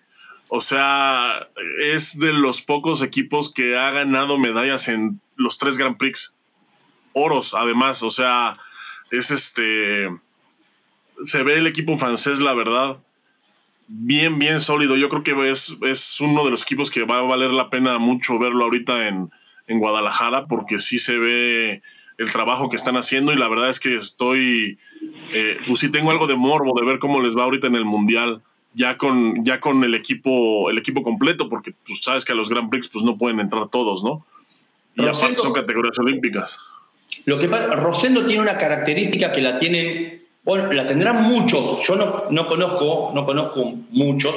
O 0.48 0.60
sea, 0.60 1.48
es 1.80 2.18
de 2.18 2.32
los 2.32 2.62
pocos 2.62 3.02
equipos 3.02 3.52
que 3.52 3.76
ha 3.76 3.90
ganado 3.90 4.38
medallas 4.38 4.88
en 4.88 5.20
los 5.36 5.58
tres 5.58 5.76
Grand 5.76 5.98
Prix. 5.98 6.34
Oros, 7.12 7.54
además. 7.54 8.02
O 8.02 8.10
sea, 8.10 8.58
es 9.10 9.30
este. 9.30 10.08
Se 11.26 11.42
ve 11.42 11.58
el 11.58 11.66
equipo 11.66 11.98
francés, 11.98 12.40
la 12.40 12.54
verdad, 12.54 12.98
bien, 13.88 14.38
bien 14.38 14.60
sólido. 14.60 14.96
Yo 14.96 15.08
creo 15.08 15.22
que 15.22 15.50
es, 15.50 15.76
es 15.82 16.20
uno 16.20 16.44
de 16.44 16.50
los 16.50 16.62
equipos 16.62 16.90
que 16.90 17.04
va 17.04 17.18
a 17.18 17.22
valer 17.22 17.50
la 17.50 17.70
pena 17.70 17.98
mucho 17.98 18.38
verlo 18.38 18.64
ahorita 18.64 19.08
en, 19.08 19.30
en 19.66 19.78
Guadalajara, 19.78 20.46
porque 20.46 20.78
sí 20.78 20.98
se 20.98 21.18
ve 21.18 21.82
el 22.18 22.32
trabajo 22.32 22.68
que 22.68 22.76
están 22.76 22.96
haciendo 22.96 23.32
y 23.32 23.36
la 23.36 23.48
verdad 23.48 23.70
es 23.70 23.80
que 23.80 23.96
estoy, 23.96 24.78
eh, 25.32 25.56
pues 25.66 25.80
sí 25.80 25.90
tengo 25.90 26.10
algo 26.10 26.26
de 26.26 26.36
morbo 26.36 26.78
de 26.78 26.86
ver 26.86 26.98
cómo 26.98 27.20
les 27.20 27.36
va 27.36 27.44
ahorita 27.44 27.66
en 27.66 27.76
el 27.76 27.84
Mundial 27.84 28.42
ya 28.74 28.96
con, 28.96 29.44
ya 29.44 29.60
con 29.60 29.82
el 29.82 29.94
equipo, 29.94 30.70
el 30.70 30.78
equipo 30.78 31.02
completo, 31.02 31.48
porque 31.48 31.72
tú 31.72 31.78
pues, 31.88 32.00
sabes 32.02 32.24
que 32.24 32.32
a 32.32 32.34
los 32.34 32.48
Grand 32.48 32.70
Prix 32.70 32.88
pues, 32.88 33.04
no 33.04 33.16
pueden 33.16 33.40
entrar 33.40 33.68
todos, 33.68 34.04
¿no? 34.04 34.24
Y 34.94 35.06
aparte 35.06 35.36
son 35.36 35.52
categorías 35.52 35.98
olímpicas. 35.98 36.58
Lo 37.24 37.38
que 37.38 37.48
pasa, 37.48 37.74
Rosendo 37.74 38.24
tiene 38.24 38.42
una 38.42 38.56
característica 38.56 39.32
que 39.32 39.40
la 39.40 39.58
tienen, 39.58 40.07
bueno, 40.48 40.72
la 40.72 40.86
tendrán 40.86 41.24
muchos, 41.24 41.86
yo 41.86 41.94
no, 41.94 42.24
no 42.30 42.46
conozco, 42.46 43.10
no 43.14 43.26
conozco 43.26 43.70
muchos, 43.90 44.34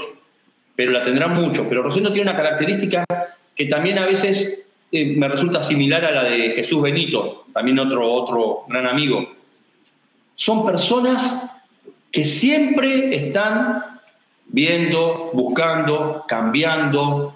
pero 0.75 0.91
la 0.91 1.05
tendrán 1.05 1.33
muchos, 1.33 1.67
pero 1.69 1.83
Rosendo 1.83 2.11
tiene 2.11 2.29
una 2.29 2.37
característica 2.37 3.05
que 3.55 3.65
también 3.67 3.97
a 3.97 4.05
veces 4.05 4.65
eh, 4.91 5.15
me 5.15 5.29
resulta 5.29 5.63
similar 5.63 6.03
a 6.03 6.11
la 6.11 6.23
de 6.25 6.51
Jesús 6.51 6.81
Benito, 6.81 7.45
también 7.53 7.79
otro, 7.79 8.11
otro 8.11 8.65
gran 8.67 8.87
amigo. 8.87 9.25
Son 10.35 10.65
personas 10.65 11.49
que 12.11 12.25
siempre 12.25 13.15
están 13.15 13.81
viendo, 14.47 15.29
buscando, 15.31 16.25
cambiando, 16.27 17.35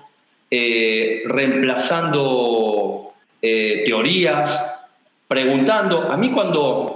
eh, 0.51 1.23
reemplazando 1.27 3.13
eh, 3.41 3.83
teorías, 3.85 4.81
preguntando. 5.29 6.11
A 6.11 6.17
mí 6.17 6.29
cuando, 6.31 6.94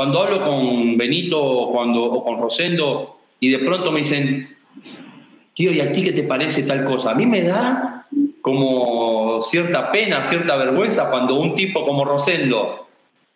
cuando 0.00 0.22
hablo 0.22 0.46
con 0.46 0.96
Benito 0.96 1.68
cuando, 1.70 2.04
o 2.04 2.24
con 2.24 2.40
Rosendo 2.40 3.18
y 3.38 3.50
de 3.50 3.58
pronto 3.58 3.92
me 3.92 3.98
dicen, 3.98 4.56
tío, 5.54 5.72
¿y 5.72 5.80
a 5.82 5.92
ti 5.92 6.02
qué 6.02 6.12
te 6.12 6.22
parece 6.22 6.62
tal 6.62 6.84
cosa? 6.84 7.10
A 7.10 7.14
mí 7.14 7.26
me 7.26 7.42
da 7.42 8.06
como 8.40 9.42
cierta 9.42 9.92
pena, 9.92 10.24
cierta 10.24 10.56
vergüenza 10.56 11.10
cuando 11.10 11.34
un 11.34 11.54
tipo 11.54 11.84
como 11.84 12.06
Rosendo, 12.06 12.88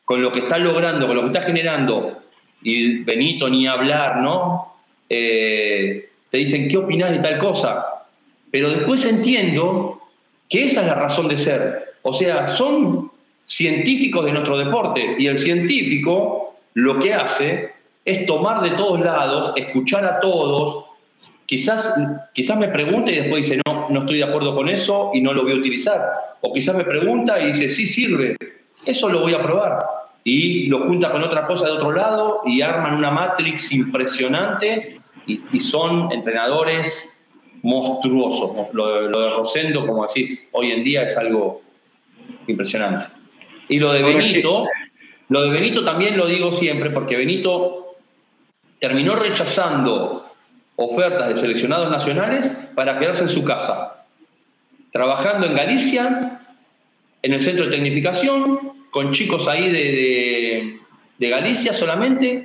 con 0.06 0.22
lo 0.22 0.32
que 0.32 0.38
está 0.38 0.56
logrando, 0.56 1.06
con 1.06 1.16
lo 1.16 1.20
que 1.24 1.38
está 1.38 1.42
generando, 1.42 2.22
y 2.62 3.00
Benito 3.00 3.50
ni 3.50 3.66
hablar, 3.66 4.22
¿no? 4.22 4.72
Eh, 5.10 6.08
te 6.30 6.38
dicen, 6.38 6.66
¿qué 6.66 6.78
opinas 6.78 7.10
de 7.10 7.18
tal 7.18 7.36
cosa? 7.36 8.06
Pero 8.50 8.70
después 8.70 9.04
entiendo 9.04 10.00
que 10.48 10.64
esa 10.64 10.80
es 10.80 10.86
la 10.86 10.94
razón 10.94 11.28
de 11.28 11.36
ser. 11.36 11.96
O 12.00 12.14
sea, 12.14 12.48
son 12.48 13.10
científicos 13.44 14.24
de 14.24 14.32
nuestro 14.32 14.56
deporte 14.56 15.16
y 15.18 15.26
el 15.26 15.36
científico 15.36 16.53
lo 16.74 16.98
que 16.98 17.14
hace 17.14 17.72
es 18.04 18.26
tomar 18.26 18.62
de 18.62 18.76
todos 18.76 19.00
lados, 19.00 19.52
escuchar 19.56 20.04
a 20.04 20.20
todos, 20.20 20.84
quizás, 21.46 21.94
quizás 22.32 22.58
me 22.58 22.68
pregunte 22.68 23.12
y 23.12 23.16
después 23.16 23.48
dice, 23.48 23.60
no, 23.66 23.88
no 23.88 24.00
estoy 24.00 24.18
de 24.18 24.24
acuerdo 24.24 24.54
con 24.54 24.68
eso 24.68 25.10
y 25.14 25.20
no 25.20 25.32
lo 25.32 25.42
voy 25.42 25.52
a 25.52 25.56
utilizar. 25.56 26.02
O 26.40 26.52
quizás 26.52 26.76
me 26.76 26.84
pregunta 26.84 27.40
y 27.40 27.46
dice, 27.52 27.70
sí 27.70 27.86
sirve, 27.86 28.36
eso 28.84 29.08
lo 29.08 29.20
voy 29.20 29.34
a 29.34 29.42
probar 29.42 29.78
y 30.24 30.66
lo 30.66 30.80
junta 30.80 31.12
con 31.12 31.22
otra 31.22 31.46
cosa 31.46 31.66
de 31.66 31.72
otro 31.72 31.92
lado 31.92 32.40
y 32.46 32.62
arman 32.62 32.94
una 32.94 33.10
matrix 33.10 33.72
impresionante 33.72 35.00
y, 35.26 35.60
son 35.60 36.10
entrenadores 36.12 37.14
monstruosos. 37.62 38.68
Lo, 38.72 39.08
de 39.08 39.30
Rosendo, 39.30 39.86
como 39.86 40.06
decís, 40.06 40.42
hoy 40.52 40.72
en 40.72 40.82
día 40.82 41.04
es 41.04 41.16
algo 41.16 41.62
impresionante. 42.46 43.06
Y 43.68 43.78
lo 43.78 43.92
de 43.92 44.02
Benito, 44.02 44.66
lo 45.34 45.42
de 45.42 45.50
Benito 45.50 45.84
también 45.84 46.16
lo 46.16 46.28
digo 46.28 46.52
siempre 46.52 46.90
porque 46.90 47.16
Benito 47.16 47.96
terminó 48.78 49.16
rechazando 49.16 50.32
ofertas 50.76 51.28
de 51.28 51.36
seleccionados 51.36 51.90
nacionales 51.90 52.52
para 52.76 53.00
quedarse 53.00 53.22
en 53.22 53.30
su 53.30 53.42
casa, 53.42 54.04
trabajando 54.92 55.48
en 55.48 55.56
Galicia, 55.56 56.40
en 57.20 57.32
el 57.32 57.42
centro 57.42 57.64
de 57.64 57.72
tecnificación, 57.72 58.74
con 58.90 59.10
chicos 59.10 59.48
ahí 59.48 59.72
de, 59.72 60.78
de, 61.18 61.28
Galicia 61.28 61.74
solamente. 61.74 62.44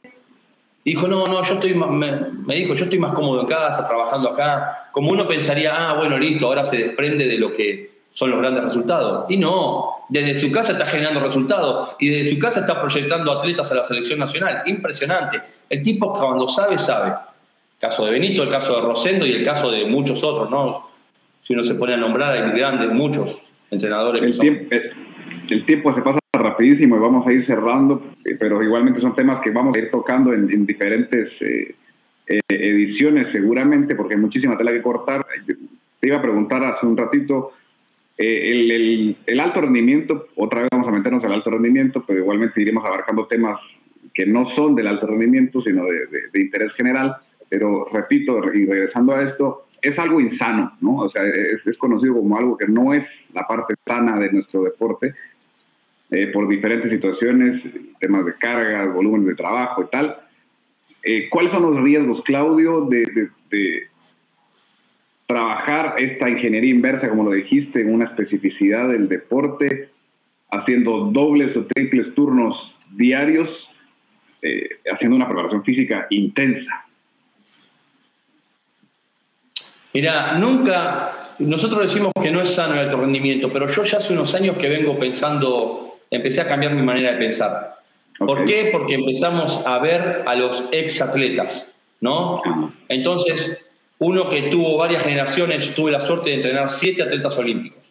Dijo, 0.84 1.08
no, 1.08 1.25
no, 1.25 1.43
yo 1.43 1.54
estoy 1.54 1.75
me, 1.75 2.12
me, 2.43 2.56
dijo, 2.56 2.73
yo 2.73 2.86
estoy 2.86 2.97
más 2.97 3.13
cómodo 3.13 3.41
en 3.41 3.47
casa, 3.47 3.88
trabajando 3.88 4.30
acá. 4.30 4.89
Como 4.91 5.12
uno 5.12 5.28
pensaría, 5.28 5.75
ah, 5.75 5.93
bueno, 5.93 6.17
listo, 6.17 6.47
ahora 6.47 6.65
se 6.65 6.78
desprende 6.78 7.28
de 7.28 7.38
lo 7.38 7.54
que 7.54 7.98
son 8.19 8.32
los 8.32 8.41
grandes 8.41 8.65
resultados. 8.65 9.27
Y 9.29 9.38
no, 9.38 9.91
desde 10.10 10.36
su 10.36 10.51
casa 10.51 10.73
está 10.73 10.86
generando 10.86 11.21
resultados 11.21 11.91
y 11.99 12.10
desde 12.10 12.32
su 12.32 12.38
casa 12.38 12.60
está 12.60 12.82
proyectando 12.82 13.32
atletas 13.32 13.71
a 13.71 13.75
la 13.75 13.86
selección 13.86 14.19
nacional. 14.19 14.63
Impresionante. 14.65 15.41
El 15.69 15.82
tipo 15.82 16.12
cuando 16.12 16.49
sabe, 16.49 16.77
sabe. 16.77 17.12
El 17.12 17.79
caso 17.79 18.03
de 18.03 18.12
Benito, 18.12 18.43
el 18.43 18.49
caso 18.49 18.75
de 18.75 18.82
Rosendo 18.82 19.25
y 19.25 19.32
el 19.32 19.45
caso 19.45 19.71
de 19.71 19.86
muchos 19.86 20.21
otros, 20.21 20.51
¿no? 20.51 20.89
Si 21.47 21.53
uno 21.53 21.63
se 21.63 21.75
pone 21.75 21.93
a 21.93 21.97
nombrar, 21.97 22.34
hay 22.34 22.51
grandes, 22.60 22.89
muchos 22.91 23.38
entrenadores 23.71 24.21
el 24.21 24.38
Tiempo, 24.38 24.75
el 25.49 25.65
tiempo 25.65 25.95
se 25.95 26.01
pasa 26.01 26.19
rapidísimo 26.34 26.97
y 26.97 26.99
vamos 26.99 27.25
a 27.25 27.32
ir 27.32 27.45
cerrando, 27.45 28.03
eh, 28.25 28.36
pero 28.38 28.62
igualmente 28.62 28.99
son 28.99 29.15
temas 29.15 29.41
que 29.41 29.51
vamos 29.51 29.77
a 29.77 29.79
ir 29.79 29.89
tocando 29.89 30.34
en, 30.34 30.65
diferentes 30.65 31.29
eh, 31.39 31.73
eh, 32.27 32.39
ediciones 32.49 33.32
seguramente, 33.32 33.95
porque 33.95 34.15
hay 34.15 34.19
muchísima 34.19 34.58
tela 34.58 34.73
que 34.73 34.82
cortar. 34.82 35.25
Te 35.45 36.08
iba 36.08 36.17
a 36.17 36.21
preguntar 36.21 36.65
hace 36.65 36.86
un 36.86 36.97
ratito, 36.97 37.53
el, 38.25 39.17
el, 39.25 39.39
alto 39.39 39.62
rendimiento, 39.62 40.27
otra 40.36 40.62
vez 40.62 40.69
vamos 40.71 40.88
a 40.88 40.91
meternos 40.91 41.23
al 41.23 41.34
alto 41.34 41.51
rendimiento, 41.51 42.03
pero 42.05 42.19
igualmente 42.19 42.62
iremos 42.62 42.84
abarcando 42.86 43.27
temas 43.27 43.60
que 44.13 44.25
no 44.25 44.53
son 44.55 44.75
del 44.75 44.88
alto 44.88 45.08
rendimiento, 45.08 45.62
sino 45.62 45.86
de, 45.86 46.08
de, 46.34 46.41
interés 46.41 46.73
general. 46.73 47.15
Pero 47.47 47.88
repito, 47.91 48.39
y 48.53 48.65
regresando 48.65 49.13
a 49.13 49.23
esto, 49.23 49.67
es 49.82 49.97
algo 49.97 50.19
insano, 50.19 50.73
¿no? 50.82 50.97
O 50.97 51.10
sea, 51.10 51.25
es, 51.25 51.65
es, 51.65 51.77
conocido 51.77 52.15
como 52.15 52.38
algo 52.38 52.58
que 52.58 52.67
no 52.67 52.93
es 52.93 53.05
la 53.34 53.47
parte 53.47 53.75
sana 53.86 54.19
de 54.19 54.32
nuestro 54.32 54.63
deporte 54.63 55.15
eh, 56.12 56.27
por 56.27 56.47
diferentes 56.47 56.89
situaciones, 56.91 57.62
temas 57.99 58.25
de 58.25 58.34
cargas, 58.34 58.91
volúmenes 58.93 59.27
de 59.27 59.36
trabajo 59.36 59.84
y 59.84 59.88
tal. 59.91 60.17
Eh, 61.03 61.29
¿Cuáles 61.29 61.51
son 61.51 61.62
los 61.62 61.84
riesgos, 61.84 62.23
Claudio, 62.23 62.82
de, 62.86 63.29
trabajar 65.30 65.94
esta 66.00 66.28
ingeniería 66.28 66.72
inversa, 66.72 67.08
como 67.08 67.24
lo 67.24 67.32
dijiste, 67.32 67.82
en 67.82 67.94
una 67.94 68.06
especificidad 68.06 68.89
del 68.89 69.08
deporte, 69.08 69.89
haciendo 70.50 71.12
dobles 71.12 71.56
o 71.56 71.65
triples 71.68 72.15
turnos 72.15 72.56
diarios, 72.96 73.48
eh, 74.42 74.68
haciendo 74.92 75.15
una 75.15 75.28
preparación 75.28 75.63
física 75.63 76.08
intensa? 76.10 76.84
Mira, 79.94 80.34
nunca, 80.39 81.36
nosotros 81.38 81.84
decimos 81.84 82.12
que 82.20 82.32
no 82.32 82.42
es 82.42 82.50
sano 82.50 82.74
el 82.74 82.80
alto 82.80 82.98
rendimiento, 82.98 83.54
pero 83.54 83.70
yo 83.70 83.84
ya 83.84 84.00
hace 84.00 84.13
unos 84.13 84.34
años 84.34 84.58
que 84.58 84.68
vengo 84.68 84.98
pensando 84.98 86.00
empecé 86.10 86.42
a 86.42 86.48
cambiar 86.48 86.74
mi 86.74 86.82
manera 86.82 87.12
de 87.12 87.18
pensar. 87.20 87.76
¿Por 88.18 88.46
qué? 88.46 88.70
Porque 88.72 88.96
empezamos 88.96 89.63
a 89.63 89.78
ver 89.78 90.24
a 90.26 90.34
los 90.34 90.68
ex 90.72 91.00
atletas, 91.04 91.72
¿no? 92.02 92.42
Entonces, 92.88 93.60
uno 93.99 94.29
que 94.29 94.43
tuvo 94.43 94.77
varias 94.77 95.03
generaciones, 95.03 95.73
tuve 95.75 95.91
la 95.91 96.01
suerte 96.01 96.29
de 96.29 96.35
entrenar 96.38 96.69
siete 96.69 97.03
atletas 97.03 97.38
olímpicos. 97.38 97.83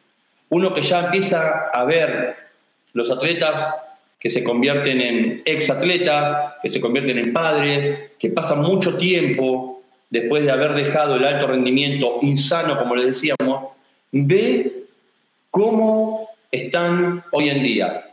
Uno 0.48 0.72
que 0.72 0.82
ya 0.82 1.00
empieza 1.00 1.70
a 1.72 1.84
ver 1.84 2.36
los 2.94 3.10
atletas 3.10 3.74
que 4.18 4.30
se 4.30 4.42
convierten 4.42 5.00
en 5.00 5.42
ex 5.44 5.70
atletas, 5.70 6.54
que 6.62 6.70
se 6.70 6.80
convierten 6.80 7.18
en 7.18 7.32
padres, 7.32 8.12
que 8.18 8.30
pasan 8.30 8.62
mucho 8.62 8.96
tiempo 8.96 9.82
después 10.10 10.44
de 10.44 10.50
haber 10.50 10.74
dejado 10.74 11.16
el 11.16 11.24
alto 11.24 11.46
rendimiento 11.46 12.18
insano, 12.22 12.78
como 12.78 12.96
les 12.96 13.06
decíamos, 13.06 13.72
ve 14.10 14.84
cómo 15.50 16.30
están 16.50 17.22
hoy 17.30 17.50
en 17.50 17.62
día 17.62 18.10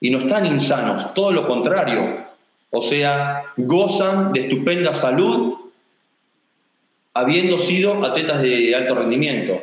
y 0.00 0.10
no 0.10 0.18
están 0.18 0.46
insanos, 0.46 1.14
todo 1.14 1.30
lo 1.30 1.46
contrario. 1.46 2.26
O 2.70 2.82
sea, 2.82 3.44
gozan 3.56 4.32
de 4.32 4.40
estupenda 4.40 4.94
salud 4.94 5.65
habiendo 7.16 7.58
sido 7.60 8.04
atletas 8.04 8.42
de 8.42 8.74
alto 8.74 8.94
rendimiento. 8.94 9.60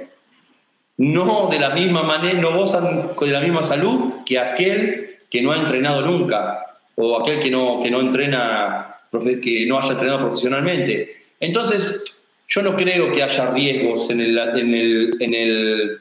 No 0.97 1.47
de 1.49 1.59
la 1.59 1.69
misma 1.69 2.03
manera, 2.03 2.39
no 2.39 2.57
gozan 2.57 3.11
de 3.19 3.31
la 3.31 3.41
misma 3.41 3.63
salud 3.63 4.23
que 4.25 4.39
aquel 4.39 5.17
que 5.29 5.41
no 5.41 5.51
ha 5.51 5.57
entrenado 5.57 6.01
nunca 6.01 6.65
o 6.95 7.19
aquel 7.19 7.39
que 7.39 7.49
no, 7.49 7.81
que 7.81 7.89
no 7.89 8.01
entrena, 8.01 8.97
que 9.11 9.65
no 9.67 9.79
haya 9.79 9.93
entrenado 9.93 10.19
profesionalmente. 10.19 11.23
Entonces, 11.39 12.01
yo 12.47 12.61
no 12.61 12.75
creo 12.75 13.11
que 13.11 13.23
haya 13.23 13.51
riesgos 13.51 14.09
en 14.09 14.21
el, 14.21 14.37
en 14.37 14.73
el, 14.73 15.17
en 15.19 15.33
el, 15.33 15.99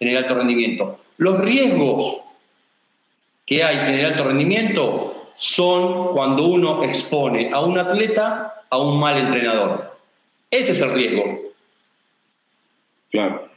en 0.00 0.08
el 0.08 0.16
alto 0.16 0.34
rendimiento. 0.34 0.98
Los 1.18 1.38
riesgos 1.40 2.18
que 3.44 3.62
hay 3.62 3.76
en 3.76 4.00
el 4.00 4.06
alto 4.06 4.24
rendimiento 4.24 5.32
son 5.36 6.12
cuando 6.12 6.46
uno 6.46 6.82
expone 6.84 7.50
a 7.52 7.60
un 7.60 7.78
atleta 7.78 8.64
a 8.68 8.78
un 8.78 8.98
mal 8.98 9.16
entrenador. 9.16 9.95
Ese 10.50 10.72
es 10.72 10.80
el 10.80 10.94
riesgo. 10.94 11.40
Claro. 13.10 13.48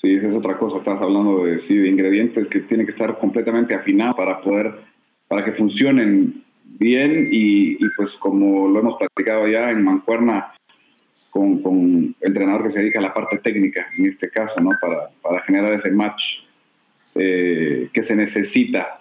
Sí, 0.00 0.14
esa 0.14 0.28
es 0.28 0.34
otra 0.34 0.58
cosa. 0.58 0.78
Estás 0.78 1.00
hablando 1.00 1.44
de, 1.44 1.66
sí, 1.66 1.76
de 1.76 1.88
ingredientes 1.88 2.46
que 2.48 2.60
tienen 2.60 2.86
que 2.86 2.92
estar 2.92 3.18
completamente 3.18 3.74
afinados 3.74 4.14
para 4.16 4.40
poder, 4.40 4.74
para 5.28 5.44
que 5.44 5.52
funcionen 5.52 6.44
bien 6.64 7.28
y, 7.30 7.76
pues 7.96 8.10
como 8.18 8.68
lo 8.68 8.80
hemos 8.80 8.98
platicado 8.98 9.48
ya 9.48 9.70
en 9.70 9.82
Mancuerna 9.82 10.52
con, 11.30 11.62
con, 11.62 12.14
entrenador 12.20 12.68
que 12.68 12.72
se 12.74 12.78
dedica 12.80 13.00
a 13.00 13.02
la 13.02 13.14
parte 13.14 13.38
técnica, 13.38 13.86
en 13.98 14.06
este 14.06 14.30
caso, 14.30 14.60
¿no? 14.60 14.70
Para, 14.80 15.10
para 15.22 15.40
generar 15.42 15.72
ese 15.72 15.90
match 15.90 16.22
eh, 17.14 17.88
que 17.92 18.04
se 18.04 18.14
necesita. 18.14 19.00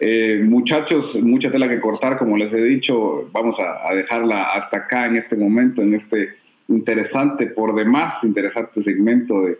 Eh, 0.00 0.40
muchachos, 0.44 1.14
mucha 1.22 1.50
tela 1.50 1.68
que 1.68 1.80
cortar, 1.80 2.18
como 2.18 2.36
les 2.36 2.52
he 2.52 2.62
dicho, 2.62 3.28
vamos 3.32 3.56
a, 3.58 3.92
dejarla 3.94 4.44
hasta 4.44 4.78
acá 4.78 5.06
en 5.06 5.16
este 5.16 5.36
momento, 5.36 5.82
en 5.82 5.94
este 5.94 6.34
interesante, 6.68 7.46
por 7.46 7.74
demás 7.74 8.22
interesante 8.22 8.82
segmento 8.84 9.42
de, 9.42 9.58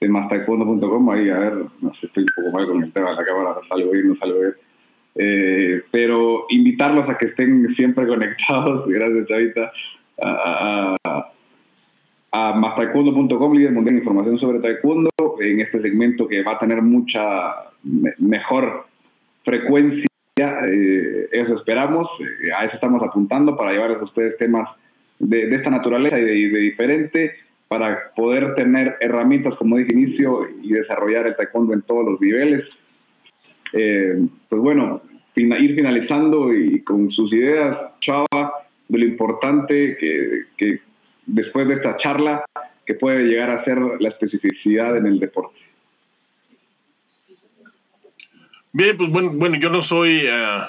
de 0.00 0.08
mastaekwondo.com. 0.08 1.10
Ahí, 1.10 1.28
a 1.28 1.38
ver, 1.38 1.52
no 1.82 1.92
sé, 1.94 2.06
estoy 2.06 2.22
un 2.22 2.44
poco 2.44 2.56
mal 2.56 2.66
con 2.66 2.82
el 2.82 2.92
tema 2.92 3.10
de 3.10 3.16
la 3.16 3.24
cámara, 3.24 3.56
salgo 3.68 3.90
bien, 3.90 4.08
no 4.08 4.16
salgo 4.16 4.40
bien. 4.40 4.54
Eh, 5.16 5.82
pero 5.90 6.46
invitarlos 6.48 7.08
a 7.08 7.18
que 7.18 7.26
estén 7.26 7.74
siempre 7.74 8.06
conectados, 8.06 8.84
gracias 8.88 9.28
Chavita, 9.28 9.72
a, 10.22 10.96
a, 11.04 11.30
a 12.32 12.52
mastaekwondo.com, 12.54 13.52
líder 13.54 13.72
mundial 13.72 13.96
información 13.96 14.38
sobre 14.38 14.60
taekwondo, 14.60 15.10
en 15.40 15.60
este 15.60 15.82
segmento 15.82 16.26
que 16.26 16.42
va 16.42 16.52
a 16.52 16.58
tener 16.58 16.80
mucha 16.80 17.50
mejor 18.18 18.86
frecuencia, 19.44 20.06
eh, 20.36 21.28
eso 21.32 21.56
esperamos, 21.56 22.08
eh, 22.20 22.52
a 22.56 22.64
eso 22.64 22.74
estamos 22.74 23.02
apuntando 23.02 23.56
para 23.56 23.72
llevarles 23.72 24.00
a 24.00 24.04
ustedes 24.04 24.36
temas 24.38 24.68
de, 25.18 25.54
esta 25.54 25.70
naturaleza 25.70 26.18
y 26.18 26.24
de, 26.24 26.58
diferente, 26.58 27.32
para 27.68 28.12
poder 28.14 28.54
tener 28.54 28.96
herramientas, 29.00 29.54
como 29.56 29.76
dije 29.76 29.92
inicio, 29.92 30.48
y 30.62 30.72
desarrollar 30.72 31.26
el 31.26 31.36
taekwondo 31.36 31.72
en 31.72 31.82
todos 31.82 32.04
los 32.04 32.20
niveles. 32.20 32.64
Eh, 33.72 34.18
pues 34.48 34.62
bueno, 34.62 35.02
ir 35.34 35.74
finalizando 35.74 36.54
y 36.54 36.80
con 36.82 37.10
sus 37.10 37.32
ideas, 37.32 37.76
Chava, 38.00 38.52
de 38.88 38.98
lo 38.98 39.04
importante 39.04 39.96
que, 39.98 40.42
que 40.56 40.80
después 41.26 41.66
de 41.68 41.74
esta 41.74 41.96
charla 41.96 42.44
que 42.86 42.94
puede 42.94 43.24
llegar 43.24 43.50
a 43.50 43.64
ser 43.64 43.78
la 43.98 44.08
especificidad 44.10 44.96
en 44.96 45.06
el 45.06 45.18
deporte. 45.18 45.63
Bien, 48.74 48.96
pues 48.96 49.08
bueno, 49.08 49.30
bueno 49.30 49.56
yo 49.56 49.70
no 49.70 49.82
soy, 49.82 50.22
eh, 50.24 50.62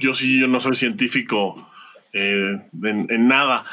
yo 0.00 0.14
sí, 0.14 0.40
yo 0.40 0.48
no 0.48 0.58
soy 0.58 0.74
científico 0.74 1.68
eh, 2.14 2.58
en, 2.82 3.28
nada, 3.28 3.66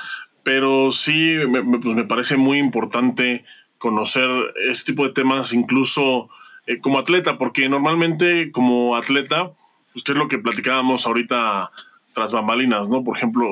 pero 0.43 0.91
sí 0.91 1.37
me, 1.47 1.63
pues 1.63 1.95
me 1.95 2.03
parece 2.03 2.35
muy 2.35 2.57
importante 2.57 3.45
conocer 3.77 4.29
este 4.69 4.91
tipo 4.91 5.07
de 5.07 5.13
temas 5.13 5.53
incluso 5.53 6.27
eh, 6.67 6.81
como 6.81 6.99
atleta, 6.99 7.37
porque 7.37 7.69
normalmente 7.69 8.51
como 8.51 8.97
atleta, 8.97 9.53
usted 9.95 10.11
es 10.11 10.19
lo 10.19 10.27
que 10.27 10.39
platicábamos 10.39 11.05
ahorita 11.05 11.71
tras 12.13 12.33
bambalinas, 12.33 12.89
¿no? 12.89 13.05
Por 13.05 13.15
ejemplo, 13.15 13.47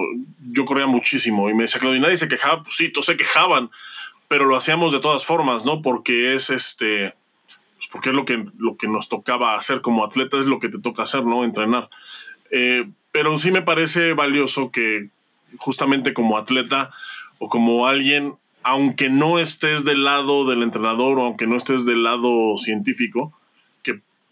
yo 0.52 0.66
corría 0.66 0.88
muchísimo 0.88 1.50
y 1.50 1.54
me 1.54 1.63
decía 1.63 1.80
Claudio, 1.80 2.02
nadie 2.02 2.18
se 2.18 2.28
quejaba, 2.28 2.63
pues 2.63 2.76
sí, 2.76 2.92
todos 2.92 3.06
se 3.06 3.16
quejaban, 3.16 3.70
pero 4.28 4.44
lo 4.44 4.58
hacíamos 4.58 4.92
de 4.92 5.00
todas 5.00 5.26
formas, 5.26 5.63
¿no? 5.63 5.82
Porque 5.82 6.36
es 6.36 6.50
este, 6.50 7.13
pues 7.78 7.88
porque 7.92 8.10
es 8.10 8.16
lo 8.16 8.26
que, 8.26 8.46
lo 8.58 8.76
que 8.78 8.88
nos 8.88 9.10
tocaba 9.10 9.56
hacer 9.56 9.82
como 9.82 10.04
atleta, 10.04 10.38
es 10.40 10.48
lo 10.48 10.60
que 10.60 10.70
te 10.70 10.80
toca 10.80 11.04
hacer, 11.04 11.24
¿no? 11.24 11.44
Entrenar. 11.44 11.90
Eh, 12.52 12.90
pero 13.12 13.38
sí 13.38 13.52
me 13.52 13.62
parece 13.62 14.13
valioso 14.13 14.72
que 14.72 15.10
justamente 15.58 16.13
como 16.13 16.38
atleta 16.38 16.92
o 17.40 17.50
como 17.50 17.88
alguien, 17.88 18.36
aunque 18.63 19.10
no 19.10 19.40
estés 19.40 19.86
del 19.86 20.04
lado 20.04 20.46
del 20.48 20.63
entrenador 20.63 21.20
o 21.20 21.26
aunque 21.26 21.48
no 21.48 21.56
estés 21.56 21.86
del 21.86 22.04
lado 22.04 22.58
científico, 22.58 23.34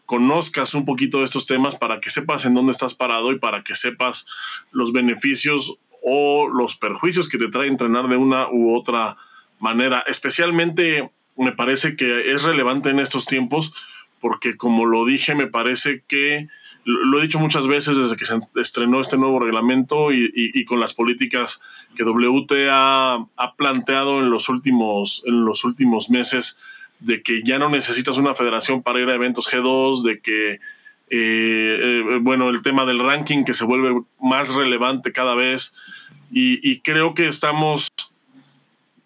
conozcas 0.05 0.73
un 0.73 0.85
poquito 0.85 1.19
de 1.19 1.25
estos 1.25 1.45
temas 1.45 1.75
para 1.75 1.99
que 1.99 2.09
sepas 2.09 2.45
en 2.45 2.53
dónde 2.53 2.71
estás 2.71 2.93
parado 2.93 3.31
y 3.31 3.39
para 3.39 3.63
que 3.63 3.75
sepas 3.75 4.27
los 4.71 4.93
beneficios 4.93 5.77
o 6.03 6.47
los 6.47 6.75
perjuicios 6.75 7.27
que 7.27 7.37
te 7.37 7.49
trae 7.49 7.67
entrenar 7.67 8.07
de 8.07 8.17
una 8.17 8.49
u 8.49 8.75
otra 8.75 9.17
manera. 9.59 10.03
Especialmente 10.07 11.11
me 11.37 11.51
parece 11.51 11.95
que 11.95 12.31
es 12.31 12.43
relevante 12.43 12.89
en 12.89 12.99
estos 12.99 13.25
tiempos 13.25 13.73
porque 14.19 14.57
como 14.57 14.85
lo 14.85 15.05
dije, 15.05 15.35
me 15.35 15.47
parece 15.47 16.03
que 16.07 16.47
lo 16.83 17.19
he 17.19 17.23
dicho 17.23 17.39
muchas 17.39 17.67
veces 17.67 17.97
desde 17.97 18.15
que 18.15 18.25
se 18.25 18.39
estrenó 18.55 19.01
este 19.01 19.17
nuevo 19.17 19.39
reglamento 19.39 20.11
y, 20.11 20.65
con 20.65 20.79
las 20.79 20.93
políticas 20.93 21.61
que 21.95 22.03
WT 22.03 22.51
ha, 22.71 23.25
ha, 23.37 23.55
planteado 23.55 24.19
en 24.19 24.29
los 24.29 24.49
últimos, 24.49 25.23
en 25.25 25.45
los 25.45 25.63
últimos 25.63 26.09
meses 26.09 26.57
de 26.99 27.21
que 27.21 27.43
ya 27.43 27.59
no 27.59 27.69
necesitas 27.69 28.17
una 28.17 28.33
federación 28.33 28.81
para 28.81 28.99
ir 28.99 29.09
a 29.09 29.15
eventos 29.15 29.51
G2, 29.51 30.03
de 30.03 30.19
que, 30.19 30.53
eh, 30.53 30.59
eh, 31.09 32.19
bueno, 32.21 32.49
el 32.49 32.61
tema 32.61 32.85
del 32.85 32.99
ranking 32.99 33.43
que 33.43 33.53
se 33.53 33.65
vuelve 33.65 34.01
más 34.19 34.53
relevante 34.53 35.11
cada 35.11 35.35
vez. 35.35 35.75
Y, 36.31 36.79
creo 36.81 37.13
que 37.13 37.27
estamos 37.27 37.87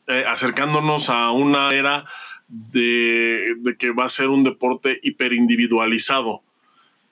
eh, 0.09 0.25
acercándonos 0.27 1.09
a 1.09 1.31
una 1.31 1.73
era 1.73 2.05
de, 2.47 3.55
que 3.77 3.91
va 3.91 4.05
a 4.05 4.09
ser 4.09 4.27
un 4.27 4.43
deporte 4.43 4.99
hiperindividualizado. 5.03 6.41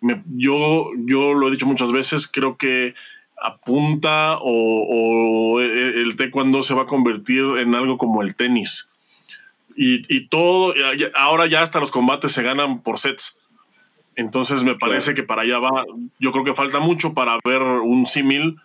Me, 0.02 0.22
yo, 0.36 0.90
yo 1.06 1.34
lo 1.34 1.48
he 1.48 1.52
dicho 1.52 1.66
muchas 1.66 1.92
veces, 1.92 2.28
creo 2.28 2.58
que 2.58 2.94
apunta 3.42 4.38
o, 4.42 5.56
o 5.56 5.62
el 5.62 6.16
taekwondo 6.18 6.64
se 6.64 6.74
va 6.74 6.82
a 6.82 6.88
convertir 6.88 7.44
en 7.60 7.76
algo 7.76 7.98
como 7.98 8.22
el 8.22 8.36
tenis 8.36 8.90
y, 9.78 10.28
todo, 10.28 10.74
ahora 11.16 11.46
ya 11.46 11.62
hasta 11.62 11.80
los 11.80 11.92
combates 11.92 12.32
se 12.32 12.42
ganan 12.42 12.82
por 12.82 12.98
sets. 12.98 13.40
Entonces 14.16 14.64
me 14.64 14.76
parece 14.76 15.14
que 15.14 15.22
para 15.22 15.44
allá 15.44 15.60
va, 15.60 15.86
yo 16.20 16.32
creo 16.32 16.44
que 16.44 16.56
falta 16.56 16.80
mucho 16.80 17.14
para 17.14 17.38
ver 17.46 17.62
un 17.62 18.08
símil, 18.08 18.60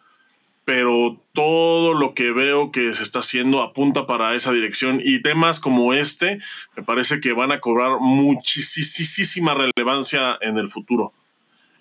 pero 0.65 1.21
todo 1.33 1.95
lo 1.95 2.15
que 2.15 2.31
veo 2.31 2.71
que 2.71 2.95
se 2.95 3.03
está 3.03 3.19
haciendo 3.21 3.63
apunta 3.63 4.07
para 4.07 4.35
esa 4.35 4.53
dirección 4.53 5.01
y 5.03 5.23
temas 5.23 5.59
como 5.59 5.93
este 5.93 6.39
me 6.77 6.83
parece 6.83 7.21
que 7.21 7.33
van 7.33 7.51
a 7.51 7.61
cobrar 7.61 7.99
muchísima 8.01 9.55
relevancia 9.55 10.39
en 10.41 10.59
el 10.59 10.69
futuro. 10.69 11.13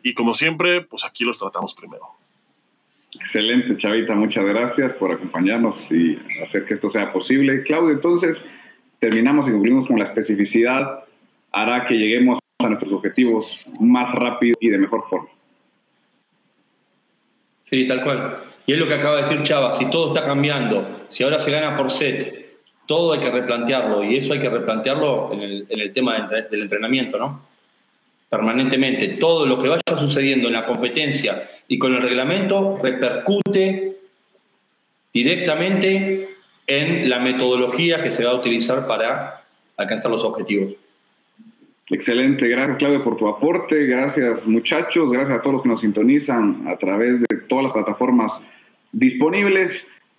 Y 0.04 0.14
como 0.14 0.34
siempre, 0.34 0.82
pues 0.82 1.06
aquí 1.06 1.24
los 1.24 1.38
tratamos 1.38 1.76
primero. 1.76 2.04
Excelente, 3.14 3.78
Chavita, 3.78 4.16
muchas 4.16 4.46
gracias 4.46 4.94
por 4.94 5.12
acompañarnos 5.12 5.76
y 5.92 6.18
hacer 6.48 6.66
que 6.66 6.76
esto 6.76 6.92
sea 6.92 7.14
posible. 7.14 7.64
Claudio, 7.64 7.92
entonces, 7.92 8.38
terminamos 9.00 9.48
y 9.48 9.52
cumplimos 9.52 9.88
con 9.88 10.00
la 10.00 10.06
especificidad, 10.06 11.04
hará 11.52 11.86
que 11.86 11.96
lleguemos 11.96 12.40
a 12.60 12.70
nuestros 12.70 12.94
objetivos 12.94 13.66
más 13.80 14.14
rápido 14.16 14.58
y 14.60 14.70
de 14.70 14.78
mejor 14.78 15.04
forma. 15.10 15.30
Sí, 17.70 17.88
tal 17.88 18.04
cual. 18.04 18.51
Y 18.72 18.76
es 18.76 18.80
lo 18.80 18.88
que 18.88 18.94
acaba 18.94 19.18
de 19.18 19.24
decir 19.24 19.44
Chava, 19.44 19.78
si 19.78 19.90
todo 19.90 20.16
está 20.16 20.26
cambiando, 20.26 21.06
si 21.10 21.26
ahora 21.26 21.42
se 21.42 21.52
gana 21.52 21.76
por 21.76 21.92
set, 21.92 22.56
todo 22.86 23.12
hay 23.12 23.20
que 23.20 23.30
replantearlo 23.30 24.02
y 24.02 24.16
eso 24.16 24.32
hay 24.32 24.40
que 24.40 24.50
replantearlo 24.50 25.34
en 25.34 25.42
el, 25.42 25.66
en 25.68 25.82
el 25.82 25.92
tema 25.92 26.26
del 26.50 26.62
entrenamiento, 26.62 27.18
¿no? 27.18 27.42
Permanentemente. 28.30 29.10
Todo 29.20 29.46
lo 29.46 29.62
que 29.62 29.68
vaya 29.68 29.82
sucediendo 30.00 30.48
en 30.48 30.54
la 30.54 30.66
competencia 30.66 31.50
y 31.68 31.78
con 31.78 31.94
el 31.96 32.02
reglamento 32.02 32.80
repercute 32.82 33.98
directamente 35.14 36.30
en 36.66 37.10
la 37.10 37.20
metodología 37.20 38.02
que 38.02 38.14
se 38.14 38.24
va 38.24 38.32
a 38.32 38.36
utilizar 38.36 38.88
para 38.88 39.44
alcanzar 39.76 40.12
los 40.12 40.24
objetivos. 40.24 40.76
Excelente, 41.90 42.48
gracias 42.48 42.78
Claudio 42.78 43.04
por 43.04 43.18
tu 43.18 43.28
aporte, 43.28 43.86
gracias 43.86 44.46
muchachos, 44.46 45.12
gracias 45.12 45.40
a 45.40 45.42
todos 45.42 45.56
los 45.56 45.64
que 45.64 45.68
nos 45.68 45.82
sintonizan 45.82 46.66
a 46.70 46.78
través 46.78 47.20
de 47.20 47.38
todas 47.50 47.66
las 47.66 47.74
plataformas 47.74 48.32
disponibles. 48.92 49.72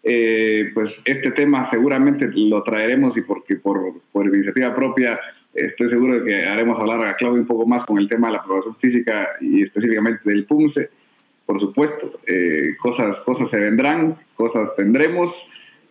Eh, 0.04 0.70
pues 0.74 0.92
este 1.04 1.30
tema 1.30 1.70
seguramente 1.70 2.28
lo 2.34 2.62
traeremos 2.64 3.16
y 3.16 3.20
porque 3.20 3.54
por, 3.54 4.00
por 4.10 4.26
iniciativa 4.26 4.74
propia 4.74 5.20
estoy 5.54 5.90
seguro 5.90 6.18
de 6.18 6.24
que 6.24 6.44
haremos 6.44 6.78
hablar 6.80 7.06
a 7.06 7.14
Claudio 7.16 7.40
un 7.40 7.46
poco 7.46 7.66
más 7.66 7.86
con 7.86 7.98
el 7.98 8.08
tema 8.08 8.28
de 8.28 8.32
la 8.32 8.38
aprobación 8.40 8.74
física 8.76 9.28
y 9.40 9.62
específicamente 9.62 10.22
del 10.24 10.44
PUMSE. 10.44 10.90
Por 11.46 11.60
supuesto, 11.60 12.20
eh, 12.26 12.74
cosas, 12.80 13.16
cosas 13.24 13.50
se 13.50 13.58
vendrán, 13.58 14.16
cosas 14.34 14.70
tendremos 14.76 15.34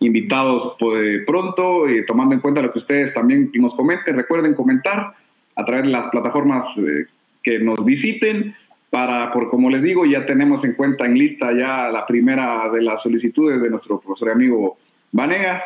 invitados 0.00 0.74
pues, 0.78 1.24
pronto, 1.26 1.88
y 1.88 2.04
tomando 2.06 2.34
en 2.34 2.40
cuenta 2.40 2.62
lo 2.62 2.72
que 2.72 2.80
ustedes 2.80 3.14
también 3.14 3.50
nos 3.54 3.74
comenten. 3.74 4.16
Recuerden 4.16 4.54
comentar 4.54 5.14
a 5.54 5.64
través 5.64 5.84
de 5.84 5.90
las 5.90 6.10
plataformas 6.10 6.64
eh, 6.78 7.06
que 7.42 7.58
nos 7.58 7.84
visiten. 7.84 8.54
Para, 8.92 9.32
por 9.32 9.48
como 9.48 9.70
les 9.70 9.80
digo, 9.80 10.04
ya 10.04 10.26
tenemos 10.26 10.62
en 10.66 10.74
cuenta 10.74 11.06
en 11.06 11.16
lista 11.16 11.50
ya 11.50 11.88
la 11.88 12.04
primera 12.04 12.68
de 12.68 12.82
las 12.82 13.02
solicitudes 13.02 13.62
de 13.62 13.70
nuestro 13.70 13.98
profesor 13.98 14.28
y 14.28 14.32
amigo 14.32 14.76
Vanegas. 15.12 15.62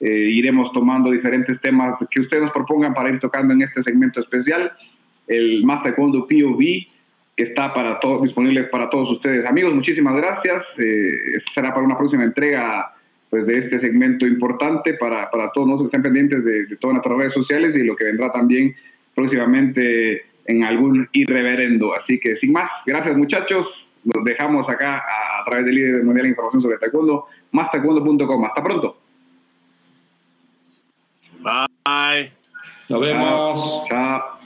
Eh, 0.00 0.30
iremos 0.32 0.72
tomando 0.72 1.10
diferentes 1.10 1.60
temas 1.60 1.98
que 2.10 2.22
ustedes 2.22 2.44
nos 2.44 2.52
propongan 2.52 2.94
para 2.94 3.10
ir 3.10 3.20
tocando 3.20 3.52
en 3.52 3.60
este 3.60 3.82
segmento 3.82 4.20
especial. 4.20 4.72
El 5.28 5.62
Master 5.62 5.92
Taekwondo 5.92 6.26
POV 6.26 6.60
que 7.36 7.44
está 7.44 7.74
para 7.74 8.00
todos, 8.00 8.22
disponible 8.22 8.64
para 8.64 8.88
todos 8.88 9.10
ustedes. 9.10 9.44
Amigos, 9.44 9.74
muchísimas 9.74 10.16
gracias. 10.16 10.64
Eh, 10.78 11.38
será 11.54 11.74
para 11.74 11.84
una 11.84 11.98
próxima 11.98 12.24
entrega 12.24 12.94
pues, 13.28 13.46
de 13.46 13.58
este 13.58 13.78
segmento 13.78 14.26
importante 14.26 14.94
para, 14.94 15.30
para 15.30 15.50
todos 15.52 15.66
nosotros 15.66 15.90
que 15.90 15.98
estén 15.98 16.14
pendientes 16.14 16.42
de, 16.42 16.64
de 16.64 16.76
todas 16.76 16.94
nuestras 16.94 17.18
redes 17.18 17.34
sociales 17.34 17.76
y 17.76 17.84
lo 17.84 17.94
que 17.94 18.04
vendrá 18.04 18.32
también 18.32 18.74
próximamente 19.14 20.29
en 20.50 20.64
algún 20.64 21.08
irreverendo. 21.12 21.94
Así 21.94 22.18
que 22.20 22.36
sin 22.36 22.52
más, 22.52 22.70
gracias 22.86 23.16
muchachos. 23.16 23.66
Nos 24.02 24.24
dejamos 24.24 24.68
acá 24.68 24.96
a, 24.96 25.40
a 25.40 25.44
través 25.44 25.66
del 25.66 25.74
líder 25.74 26.04
mundial 26.04 26.24
de 26.24 26.30
información 26.30 26.62
sobre 26.62 26.78
taekwondo, 26.78 27.26
más 27.52 27.70
taekwondo.com. 27.70 28.44
Hasta 28.44 28.62
pronto. 28.62 28.96
Bye. 31.40 32.32
Nos 32.88 33.00
vemos. 33.00 34.39